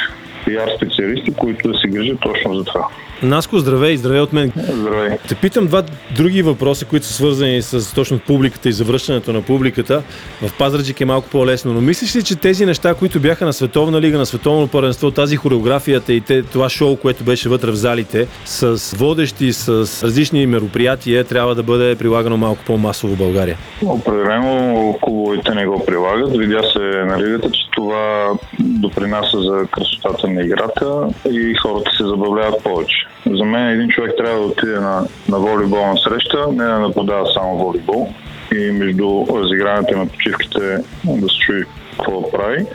PR 0.49 0.77
специалисти, 0.77 1.35
които 1.35 1.69
да 1.69 1.79
се 1.79 1.89
грижат 1.89 2.21
точно 2.21 2.55
за 2.55 2.65
това. 2.65 2.89
Наско, 3.23 3.59
здравей, 3.59 3.97
здравей 3.97 4.21
от 4.21 4.33
мен. 4.33 4.53
Здравей. 4.69 5.11
Те 5.29 5.35
питам 5.35 5.67
два 5.67 5.83
други 6.17 6.43
въпроса, 6.43 6.85
които 6.85 7.07
са 7.07 7.13
свързани 7.13 7.63
с 7.63 7.95
точно 7.95 8.19
публиката 8.19 8.69
и 8.69 8.73
завръщането 8.73 9.33
на 9.33 9.43
публиката. 9.43 10.03
В 10.43 10.59
Пазарджик 10.59 11.01
е 11.01 11.05
малко 11.05 11.29
по-лесно, 11.29 11.73
но 11.73 11.81
мислиш 11.81 12.17
ли, 12.17 12.23
че 12.23 12.37
тези 12.37 12.67
неща, 12.67 12.95
които 12.95 13.21
бяха 13.21 13.45
на 13.45 13.53
Световна 13.53 14.01
лига, 14.01 14.19
на 14.19 14.27
Световно 14.27 14.69
първенство, 14.69 15.11
тази 15.11 15.37
хореографията 15.37 16.13
и 16.13 16.21
те, 16.21 16.43
това 16.43 16.69
шоу, 16.69 16.97
което 16.97 17.25
беше 17.25 17.49
вътре 17.49 17.71
в 17.71 17.75
залите, 17.75 18.27
с 18.45 18.97
водещи, 18.97 19.53
с 19.53 19.69
различни 20.05 20.47
мероприятия, 20.47 21.25
трябва 21.25 21.55
да 21.55 21.63
бъде 21.63 21.95
прилагано 21.95 22.37
малко 22.37 22.65
по-масово 22.67 23.15
в 23.15 23.19
България? 23.19 23.57
Определено 23.87 24.99
клубовете 25.01 25.55
не 25.55 25.67
го 25.67 25.85
прилагат. 25.87 26.37
Видя 26.37 26.63
се 26.73 26.79
на 26.79 27.19
лигата, 27.19 27.51
че 27.51 27.68
това 27.79 28.33
допринася 28.61 29.39
за 29.41 29.67
красотата 29.71 30.29
на 30.29 30.43
играта 30.43 31.09
и 31.31 31.55
хората 31.63 31.91
се 31.97 32.05
забавляват 32.05 32.63
повече. 32.65 33.07
За 33.27 33.45
мен 33.45 33.69
един 33.69 33.89
човек 33.89 34.13
трябва 34.19 34.41
да 34.41 34.47
отиде 34.47 34.81
на, 34.81 35.07
на 35.29 35.39
волейболна 35.39 35.97
среща, 35.99 36.47
не 36.53 36.65
да 36.65 36.79
нападава 36.79 37.27
само 37.35 37.59
волейбол 37.59 38.09
и 38.55 38.71
между 38.71 39.25
разиграването 39.35 39.99
на 39.99 40.07
почивките 40.07 40.79
да 41.05 41.29
се 41.29 41.39
чуи 41.47 41.65
какво 41.93 42.31
прави 42.31 42.67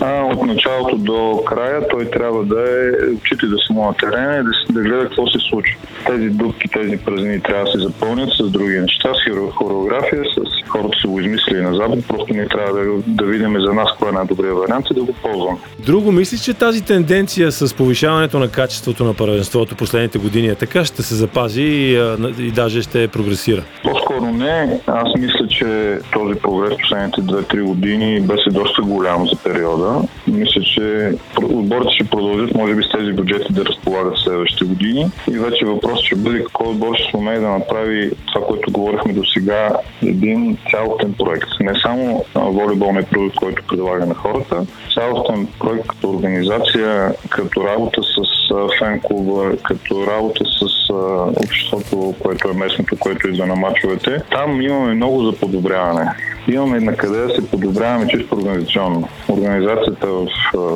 а 0.00 0.24
от 0.24 0.46
началото 0.46 0.96
до 0.96 1.42
края 1.46 1.88
той 1.88 2.10
трябва 2.10 2.44
да 2.44 2.60
е 2.60 3.14
учите 3.14 3.46
да 3.46 3.56
са 3.66 3.72
му 3.72 3.86
на 3.86 3.94
терена 3.94 4.34
и 4.34 4.42
да, 4.42 4.72
да 4.72 4.88
гледа 4.88 5.04
какво 5.04 5.26
се 5.26 5.38
случва. 5.50 5.76
Тези 6.06 6.28
дупки, 6.28 6.68
тези 6.68 6.96
празнини 6.96 7.40
трябва 7.42 7.64
да 7.64 7.70
се 7.70 7.78
запълнят 7.78 8.30
с 8.40 8.50
други 8.50 8.80
неща, 8.80 9.08
с 9.14 9.50
хореография, 9.50 10.22
с 10.24 10.68
хората 10.68 10.98
са 11.00 11.08
го 11.08 11.20
измислили 11.20 11.60
на 11.62 11.74
Запад, 11.74 11.98
просто 12.08 12.34
ние 12.34 12.48
трябва 12.48 12.72
да, 12.72 13.02
да 13.06 13.24
видим 13.24 13.56
за 13.66 13.72
нас 13.72 13.88
кой 13.98 14.08
е 14.08 14.12
най-добрият 14.12 14.58
вариант 14.58 14.86
и 14.90 14.94
да 14.94 15.02
го 15.02 15.12
ползваме. 15.22 15.58
Друго, 15.86 16.12
мислиш, 16.12 16.40
че 16.40 16.54
тази 16.54 16.84
тенденция 16.84 17.52
с 17.52 17.74
повишаването 17.74 18.38
на 18.38 18.48
качеството 18.48 19.04
на 19.04 19.14
първенството 19.14 19.76
последните 19.76 20.18
години 20.18 20.48
е 20.48 20.54
така, 20.54 20.84
ще 20.84 21.02
се 21.02 21.14
запази 21.14 21.62
и, 21.62 21.92
и 22.38 22.50
даже 22.50 22.82
ще 22.82 23.08
прогресира? 23.08 23.62
По-скоро 23.82 24.24
не. 24.32 24.80
Аз 24.86 25.08
мисля, 25.18 25.48
че 25.48 25.98
този 26.12 26.34
прогрес 26.34 26.76
последните 26.78 27.20
2-3 27.20 27.62
години 27.62 28.20
беше 28.20 28.50
доста 28.50 28.82
голям 28.82 29.28
за 29.28 29.36
периода 29.44 29.81
мисля, 30.26 30.60
че 30.60 31.12
отборите 31.42 31.94
ще 31.94 32.10
продължат, 32.10 32.54
може 32.54 32.74
би, 32.74 32.82
с 32.82 32.98
тези 32.98 33.12
бюджети 33.12 33.52
да 33.52 33.64
разполагат 33.64 34.16
в 34.16 34.22
следващите 34.22 34.64
години. 34.64 35.10
И 35.30 35.38
вече 35.38 35.66
въпрос 35.66 36.00
ще 36.00 36.16
бъде 36.16 36.38
какво 36.38 36.70
отбор 36.70 36.94
ще 36.96 37.10
сумее 37.10 37.38
да 37.38 37.48
направи 37.48 38.10
това, 38.32 38.46
което 38.46 38.72
говорихме 38.72 39.12
до 39.12 39.24
сега, 39.24 39.70
един 40.02 40.58
цялостен 40.70 41.14
проект. 41.18 41.48
Не 41.60 41.80
само 41.82 42.24
волейболния 42.34 43.04
продукт, 43.04 43.36
който 43.36 43.62
предлага 43.68 44.06
на 44.06 44.14
хората, 44.14 44.66
цялостен 44.94 45.48
проект 45.58 45.86
като 45.86 46.10
организация, 46.10 47.14
като 47.28 47.64
работа 47.64 48.02
с 48.02 48.41
фен 48.78 49.00
клуба, 49.00 49.52
като 49.62 50.06
работа 50.06 50.44
с 50.44 50.92
обществото, 51.36 52.14
което 52.18 52.48
е 52.48 52.52
местното, 52.52 52.96
което 52.98 53.28
идва 53.28 53.46
на 53.46 53.56
мачовете. 53.56 54.22
Там 54.30 54.62
имаме 54.62 54.94
много 54.94 55.24
за 55.24 55.32
подобряване 55.32 56.06
имаме 56.48 56.80
на 56.80 56.96
къде 56.96 57.18
да 57.18 57.34
се 57.34 57.50
подобряваме 57.50 58.08
чисто 58.08 58.34
организационно. 58.34 59.08
Организацията 59.28 60.06
в 60.06 60.26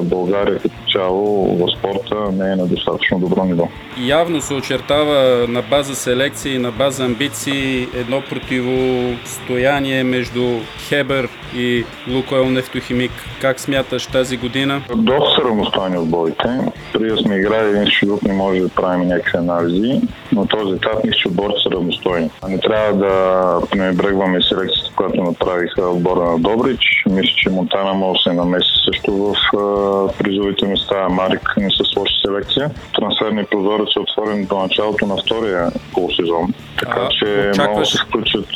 България 0.02 0.58
като 0.58 0.74
цяло 0.92 1.56
в 1.56 1.78
спорта 1.78 2.32
не 2.32 2.52
е 2.52 2.56
на 2.56 2.66
достатъчно 2.66 3.18
добро 3.18 3.44
ниво. 3.44 3.68
Явно 4.06 4.40
се 4.40 4.54
очертава 4.54 5.46
на 5.48 5.62
база 5.62 5.94
селекции 5.94 6.58
на 6.58 6.70
база 6.70 7.04
амбиции 7.04 7.88
едно 7.94 8.22
противостояние 8.30 10.04
между 10.04 10.58
Хебер 10.88 11.28
и 11.56 11.84
Лукойл 12.10 12.50
Нефтохимик. 12.50 13.12
Как 13.40 13.60
смяташ 13.60 14.06
тази 14.06 14.36
година? 14.36 14.82
Доста 14.96 15.44
равностойни 15.44 15.98
отборите. 15.98 16.48
Преди 16.92 17.22
сме 17.22 17.36
играли 17.36 17.65
един 17.68 17.86
с 17.86 18.06
друг 18.06 18.22
не 18.22 18.32
може 18.32 18.60
да 18.60 18.68
правим 18.68 19.08
някакви 19.08 19.38
анализи, 19.38 20.00
на 20.32 20.46
този 20.46 20.72
етап 20.72 21.04
мисля, 21.04 21.18
че 21.18 21.28
отборите 21.28 21.60
са 21.62 21.70
равностойни. 21.70 22.30
Не 22.48 22.58
трябва 22.60 22.92
да 22.98 23.60
пренебрегваме 23.70 24.42
селекцията, 24.42 24.90
която 24.96 25.22
направиха 25.22 25.82
отбора 25.82 26.30
на 26.30 26.38
Добрич. 26.38 26.80
Мисля, 27.10 27.34
че 27.36 27.50
Монтана 27.50 27.94
може 27.94 28.18
да 28.18 28.30
се 28.30 28.36
намеси 28.36 28.70
също 28.84 29.12
в 29.16 29.34
призовите 30.18 30.66
места. 30.66 31.08
Марик 31.08 31.54
не 31.56 31.70
са 31.70 32.00
лоша 32.00 32.14
селекция. 32.26 32.70
Трансферният 32.98 33.50
прозорец 33.50 33.88
е 33.96 34.00
отворен 34.00 34.44
до 34.44 34.58
началото 34.58 35.06
на 35.06 35.16
втория 35.16 35.70
полусезон. 35.92 36.54
Така 36.78 37.00
А, 37.00 37.08
че 37.08 37.24
очакваш- 37.24 37.68
могат 37.68 37.78
да 37.78 37.86
се 37.86 37.98
включат 37.98 38.46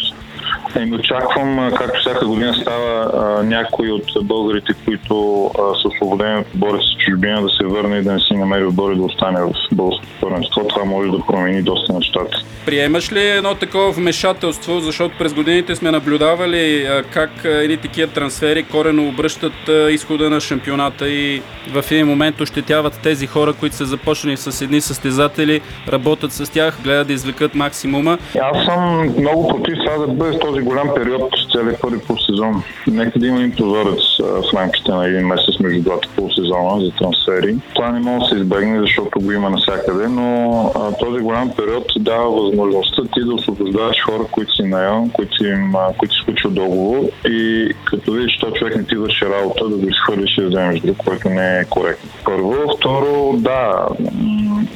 Еми, 0.76 0.96
очаквам, 0.96 1.70
както 1.76 2.00
всяка 2.00 2.26
година 2.26 2.54
става, 2.54 3.10
а, 3.14 3.42
някой 3.42 3.88
от 3.90 4.04
българите, 4.22 4.72
които 4.84 5.44
а, 5.44 5.74
са 5.82 5.88
освободени 5.88 6.38
от 6.38 6.46
борят 6.54 6.82
с 6.82 7.04
чужбина, 7.04 7.42
да 7.42 7.48
се 7.48 7.64
върне 7.64 7.96
и 7.96 8.02
да 8.02 8.12
не 8.12 8.20
си 8.20 8.34
намери 8.34 8.64
отбори 8.64 8.96
да 8.96 9.02
остане 9.02 9.40
в 9.42 9.52
българското 9.72 10.08
първенство. 10.20 10.68
Това 10.68 10.84
може 10.84 11.10
да 11.10 11.18
промени 11.26 11.62
доста 11.62 11.92
нещата. 11.92 12.38
Приемаш 12.66 13.12
ли 13.12 13.20
едно 13.20 13.54
такова 13.54 13.92
вмешателство, 13.92 14.80
защото 14.80 15.18
през 15.18 15.34
годините 15.34 15.76
сме 15.76 15.90
наблюдавали 15.90 16.86
а, 16.86 17.02
как 17.02 17.30
едни 17.44 17.76
такива 17.76 18.12
трансфери 18.12 18.62
корено 18.62 19.08
обръщат 19.08 19.52
изхода 19.90 20.30
на 20.30 20.40
шампионата 20.40 21.08
и 21.08 21.42
в 21.72 21.84
един 21.90 22.06
момент 22.06 22.40
ощетяват 22.40 23.00
тези 23.02 23.26
хора, 23.26 23.52
които 23.52 23.76
са 23.76 23.84
започнали 23.84 24.36
с 24.36 24.64
едни 24.64 24.80
състезатели, 24.80 25.60
работят 25.88 26.32
с 26.32 26.50
тях, 26.50 26.78
гледат 26.84 27.06
да 27.06 27.12
извлекат 27.12 27.54
максимума. 27.54 28.18
Аз 28.40 28.64
съм 28.64 29.00
много 29.18 29.48
против 29.48 29.74
това 29.86 30.06
да 30.06 30.12
бъде 30.12 30.38
този 30.38 30.59
голям 30.60 30.88
период, 30.94 31.30
целият 31.52 31.80
първи 31.80 31.98
полусезон. 31.98 32.62
Нека 32.86 33.18
да 33.18 33.26
има 33.26 33.50
прозорец 33.56 34.02
а, 34.20 34.24
в 34.24 34.54
рамките 34.54 34.90
на 34.92 35.06
един 35.06 35.26
месец 35.26 35.60
между 35.60 35.82
двата 35.82 36.08
полусезона 36.16 36.84
за 36.84 36.90
трансфери. 36.90 37.56
Това 37.74 37.92
не 37.92 38.00
може 38.00 38.18
да 38.20 38.26
се 38.26 38.36
избегне, 38.36 38.80
защото 38.80 39.20
го 39.20 39.32
има 39.32 39.50
навсякъде, 39.50 40.08
но 40.08 40.62
а, 40.76 40.96
този 40.96 41.22
голям 41.22 41.50
период 41.56 41.84
дава 41.98 42.30
възможността 42.30 43.02
ти 43.14 43.20
да 43.24 43.34
освобождаваш 43.34 43.96
хора, 44.06 44.24
които 44.30 44.54
си 44.54 44.62
наел, 44.62 45.08
които, 45.12 45.46
им, 45.46 45.74
а, 45.76 45.92
които 45.98 46.14
си 46.14 46.20
случва 46.24 46.50
договор 46.50 47.00
и 47.26 47.70
като 47.84 48.12
видиш, 48.12 48.32
че 48.32 48.40
този 48.40 48.52
човек 48.52 48.76
не 48.76 48.84
ти 48.84 48.96
върши 48.96 49.24
работа, 49.24 49.68
да 49.68 49.76
го 49.76 49.88
изхвърлиш 49.88 50.38
и 50.38 50.40
да 50.40 50.48
вземеш 50.48 50.80
друг, 50.80 50.96
който 50.96 51.28
не 51.28 51.58
е 51.58 51.64
коректно. 51.64 52.10
Първо. 52.24 52.54
Второ, 52.78 53.34
да, 53.38 53.88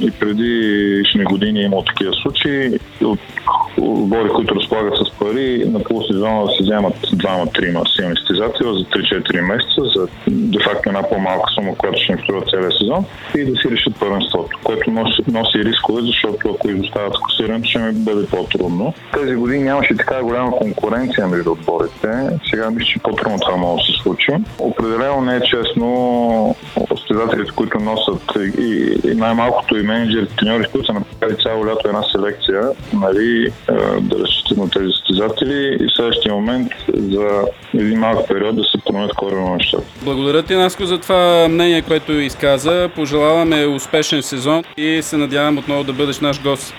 и 0.01 0.11
преди 0.11 0.85
години 1.25 1.64
е 1.64 1.70
такива 1.87 2.12
случаи 2.23 2.79
от 3.03 3.18
отбори, 3.80 4.28
които 4.28 4.54
разполагат 4.54 4.94
с 4.96 5.18
пари, 5.18 5.64
на 5.66 5.78
полусезона 5.78 6.44
да 6.44 6.50
се 6.52 6.62
вземат 6.62 6.94
двама-трима 7.12 7.82
силни 7.96 8.16
стезатели 8.24 8.66
за 8.66 8.84
3-4 8.84 9.40
месеца, 9.40 9.80
за 9.96 10.08
де-факто 10.28 10.88
една 10.88 11.02
по-малка 11.02 11.50
сума, 11.54 11.76
която 11.76 12.00
ще 12.02 12.12
им 12.12 12.18
струва 12.18 12.42
целия 12.50 12.72
сезон 12.72 13.04
и 13.38 13.44
да 13.44 13.56
си 13.56 13.70
решат 13.70 14.00
първенството, 14.00 14.58
което 14.64 14.90
носи, 14.90 15.22
носи 15.28 15.58
рискове, 15.58 16.02
защото 16.02 16.54
ако 16.54 16.70
изостават 16.70 17.14
класирането, 17.22 17.68
ще 17.68 17.78
ми 17.78 17.92
бъде 17.92 18.26
по-трудно. 18.26 18.94
Тези 19.12 19.34
години 19.34 19.64
нямаше 19.64 19.96
така 19.96 20.22
голяма 20.22 20.50
конкуренция 20.50 21.26
между 21.26 21.52
отборите. 21.52 22.08
Сега 22.50 22.70
мисля, 22.70 22.87
че 22.87 22.98
по-трудно 22.98 23.38
това 23.38 23.56
може 23.56 23.82
да 23.82 23.92
се 23.92 24.02
случи. 24.02 24.32
Определено 24.58 25.20
не 25.20 25.37
е 25.37 25.40
честно 25.40 26.56
състезателите, 26.88 27.50
които 27.56 27.78
носят 27.78 28.22
и, 28.58 28.96
и 29.04 29.14
най-малкото 29.14 29.76
и 29.76 29.82
менеджерите, 29.82 30.37
треньори, 30.37 30.68
които 30.72 30.87
са 30.87 30.92
направили 30.92 31.42
цяло 31.42 31.66
лято 31.66 31.88
една 31.88 32.02
селекция, 32.02 32.62
нали, 32.92 33.52
да 34.00 34.18
разчитат 34.18 34.59
на 34.59 34.70
тези 34.70 34.90
състезатели 34.90 35.79
и 35.81 35.87
в 35.87 35.96
следващия 35.96 36.35
момент 36.35 36.72
за 36.88 37.44
един 37.74 37.98
малък 37.98 38.29
период 38.29 38.57
да 38.57 38.62
се 38.62 38.79
променят 38.87 39.14
корено 39.14 39.55
нещата. 39.55 39.85
Благодаря 40.03 40.42
ти, 40.42 40.55
Наско, 40.55 40.87
за 40.87 40.98
това 40.98 41.48
мнение, 41.48 41.83
което 41.83 42.12
изказа. 42.12 42.90
Пожелаваме 42.94 43.66
успешен 43.66 44.22
сезон 44.22 44.64
и 44.77 45.00
се 45.03 45.16
надявам 45.16 45.59
отново 45.59 45.85
да 45.85 45.92
бъдеш 45.92 46.20
наш 46.20 46.42
гост. 46.42 46.74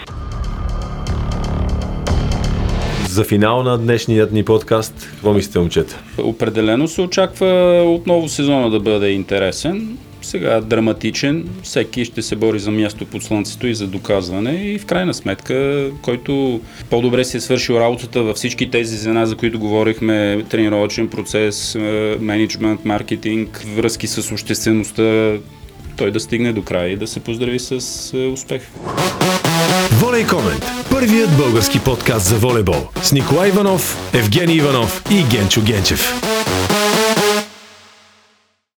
За 3.09 3.23
финал 3.23 3.63
на 3.63 3.77
днешният 3.77 4.31
ни 4.31 4.45
подкаст, 4.45 5.09
какво 5.11 5.33
мислите, 5.33 5.59
момчета? 5.59 5.99
Определено 6.17 6.87
се 6.87 7.01
очаква 7.01 7.81
отново 7.87 8.29
сезона 8.29 8.69
да 8.69 8.79
бъде 8.79 9.09
интересен. 9.09 9.97
Сега 10.25 10.61
драматичен, 10.61 11.49
всеки 11.63 12.05
ще 12.05 12.21
се 12.21 12.35
бори 12.35 12.59
за 12.59 12.71
място 12.71 13.05
под 13.05 13.23
слънцето 13.23 13.67
и 13.67 13.75
за 13.75 13.87
доказване 13.87 14.51
и 14.51 14.79
в 14.79 14.85
крайна 14.85 15.13
сметка, 15.13 15.87
който 16.01 16.61
по-добре 16.89 17.23
си 17.23 17.37
е 17.37 17.39
свършил 17.39 17.73
работата 17.73 18.23
във 18.23 18.35
всички 18.35 18.71
тези 18.71 18.97
звена, 18.97 19.27
за 19.27 19.35
които 19.35 19.59
говорихме, 19.59 20.43
тренировачен 20.49 21.07
процес, 21.07 21.75
е, 21.75 22.17
менеджмент, 22.19 22.85
маркетинг, 22.85 23.65
връзки 23.75 24.07
с 24.07 24.31
обществеността, 24.31 25.33
той 25.97 26.11
да 26.11 26.19
стигне 26.19 26.53
до 26.53 26.61
края 26.61 26.91
и 26.91 26.95
да 26.95 27.07
се 27.07 27.19
поздрави 27.19 27.59
с 27.59 27.71
е, 28.13 28.17
успех. 28.17 28.61
Волей 29.91 30.25
Комент. 30.27 30.65
Първият 30.89 31.37
български 31.37 31.79
подкаст 31.79 32.25
за 32.25 32.35
волейбол. 32.35 32.87
С 33.03 33.11
Николай 33.11 33.49
Иванов, 33.49 34.11
Евгений 34.13 34.55
Иванов 34.55 35.03
и 35.11 35.23
Генчо 35.31 35.61
Генчев. 35.61 36.34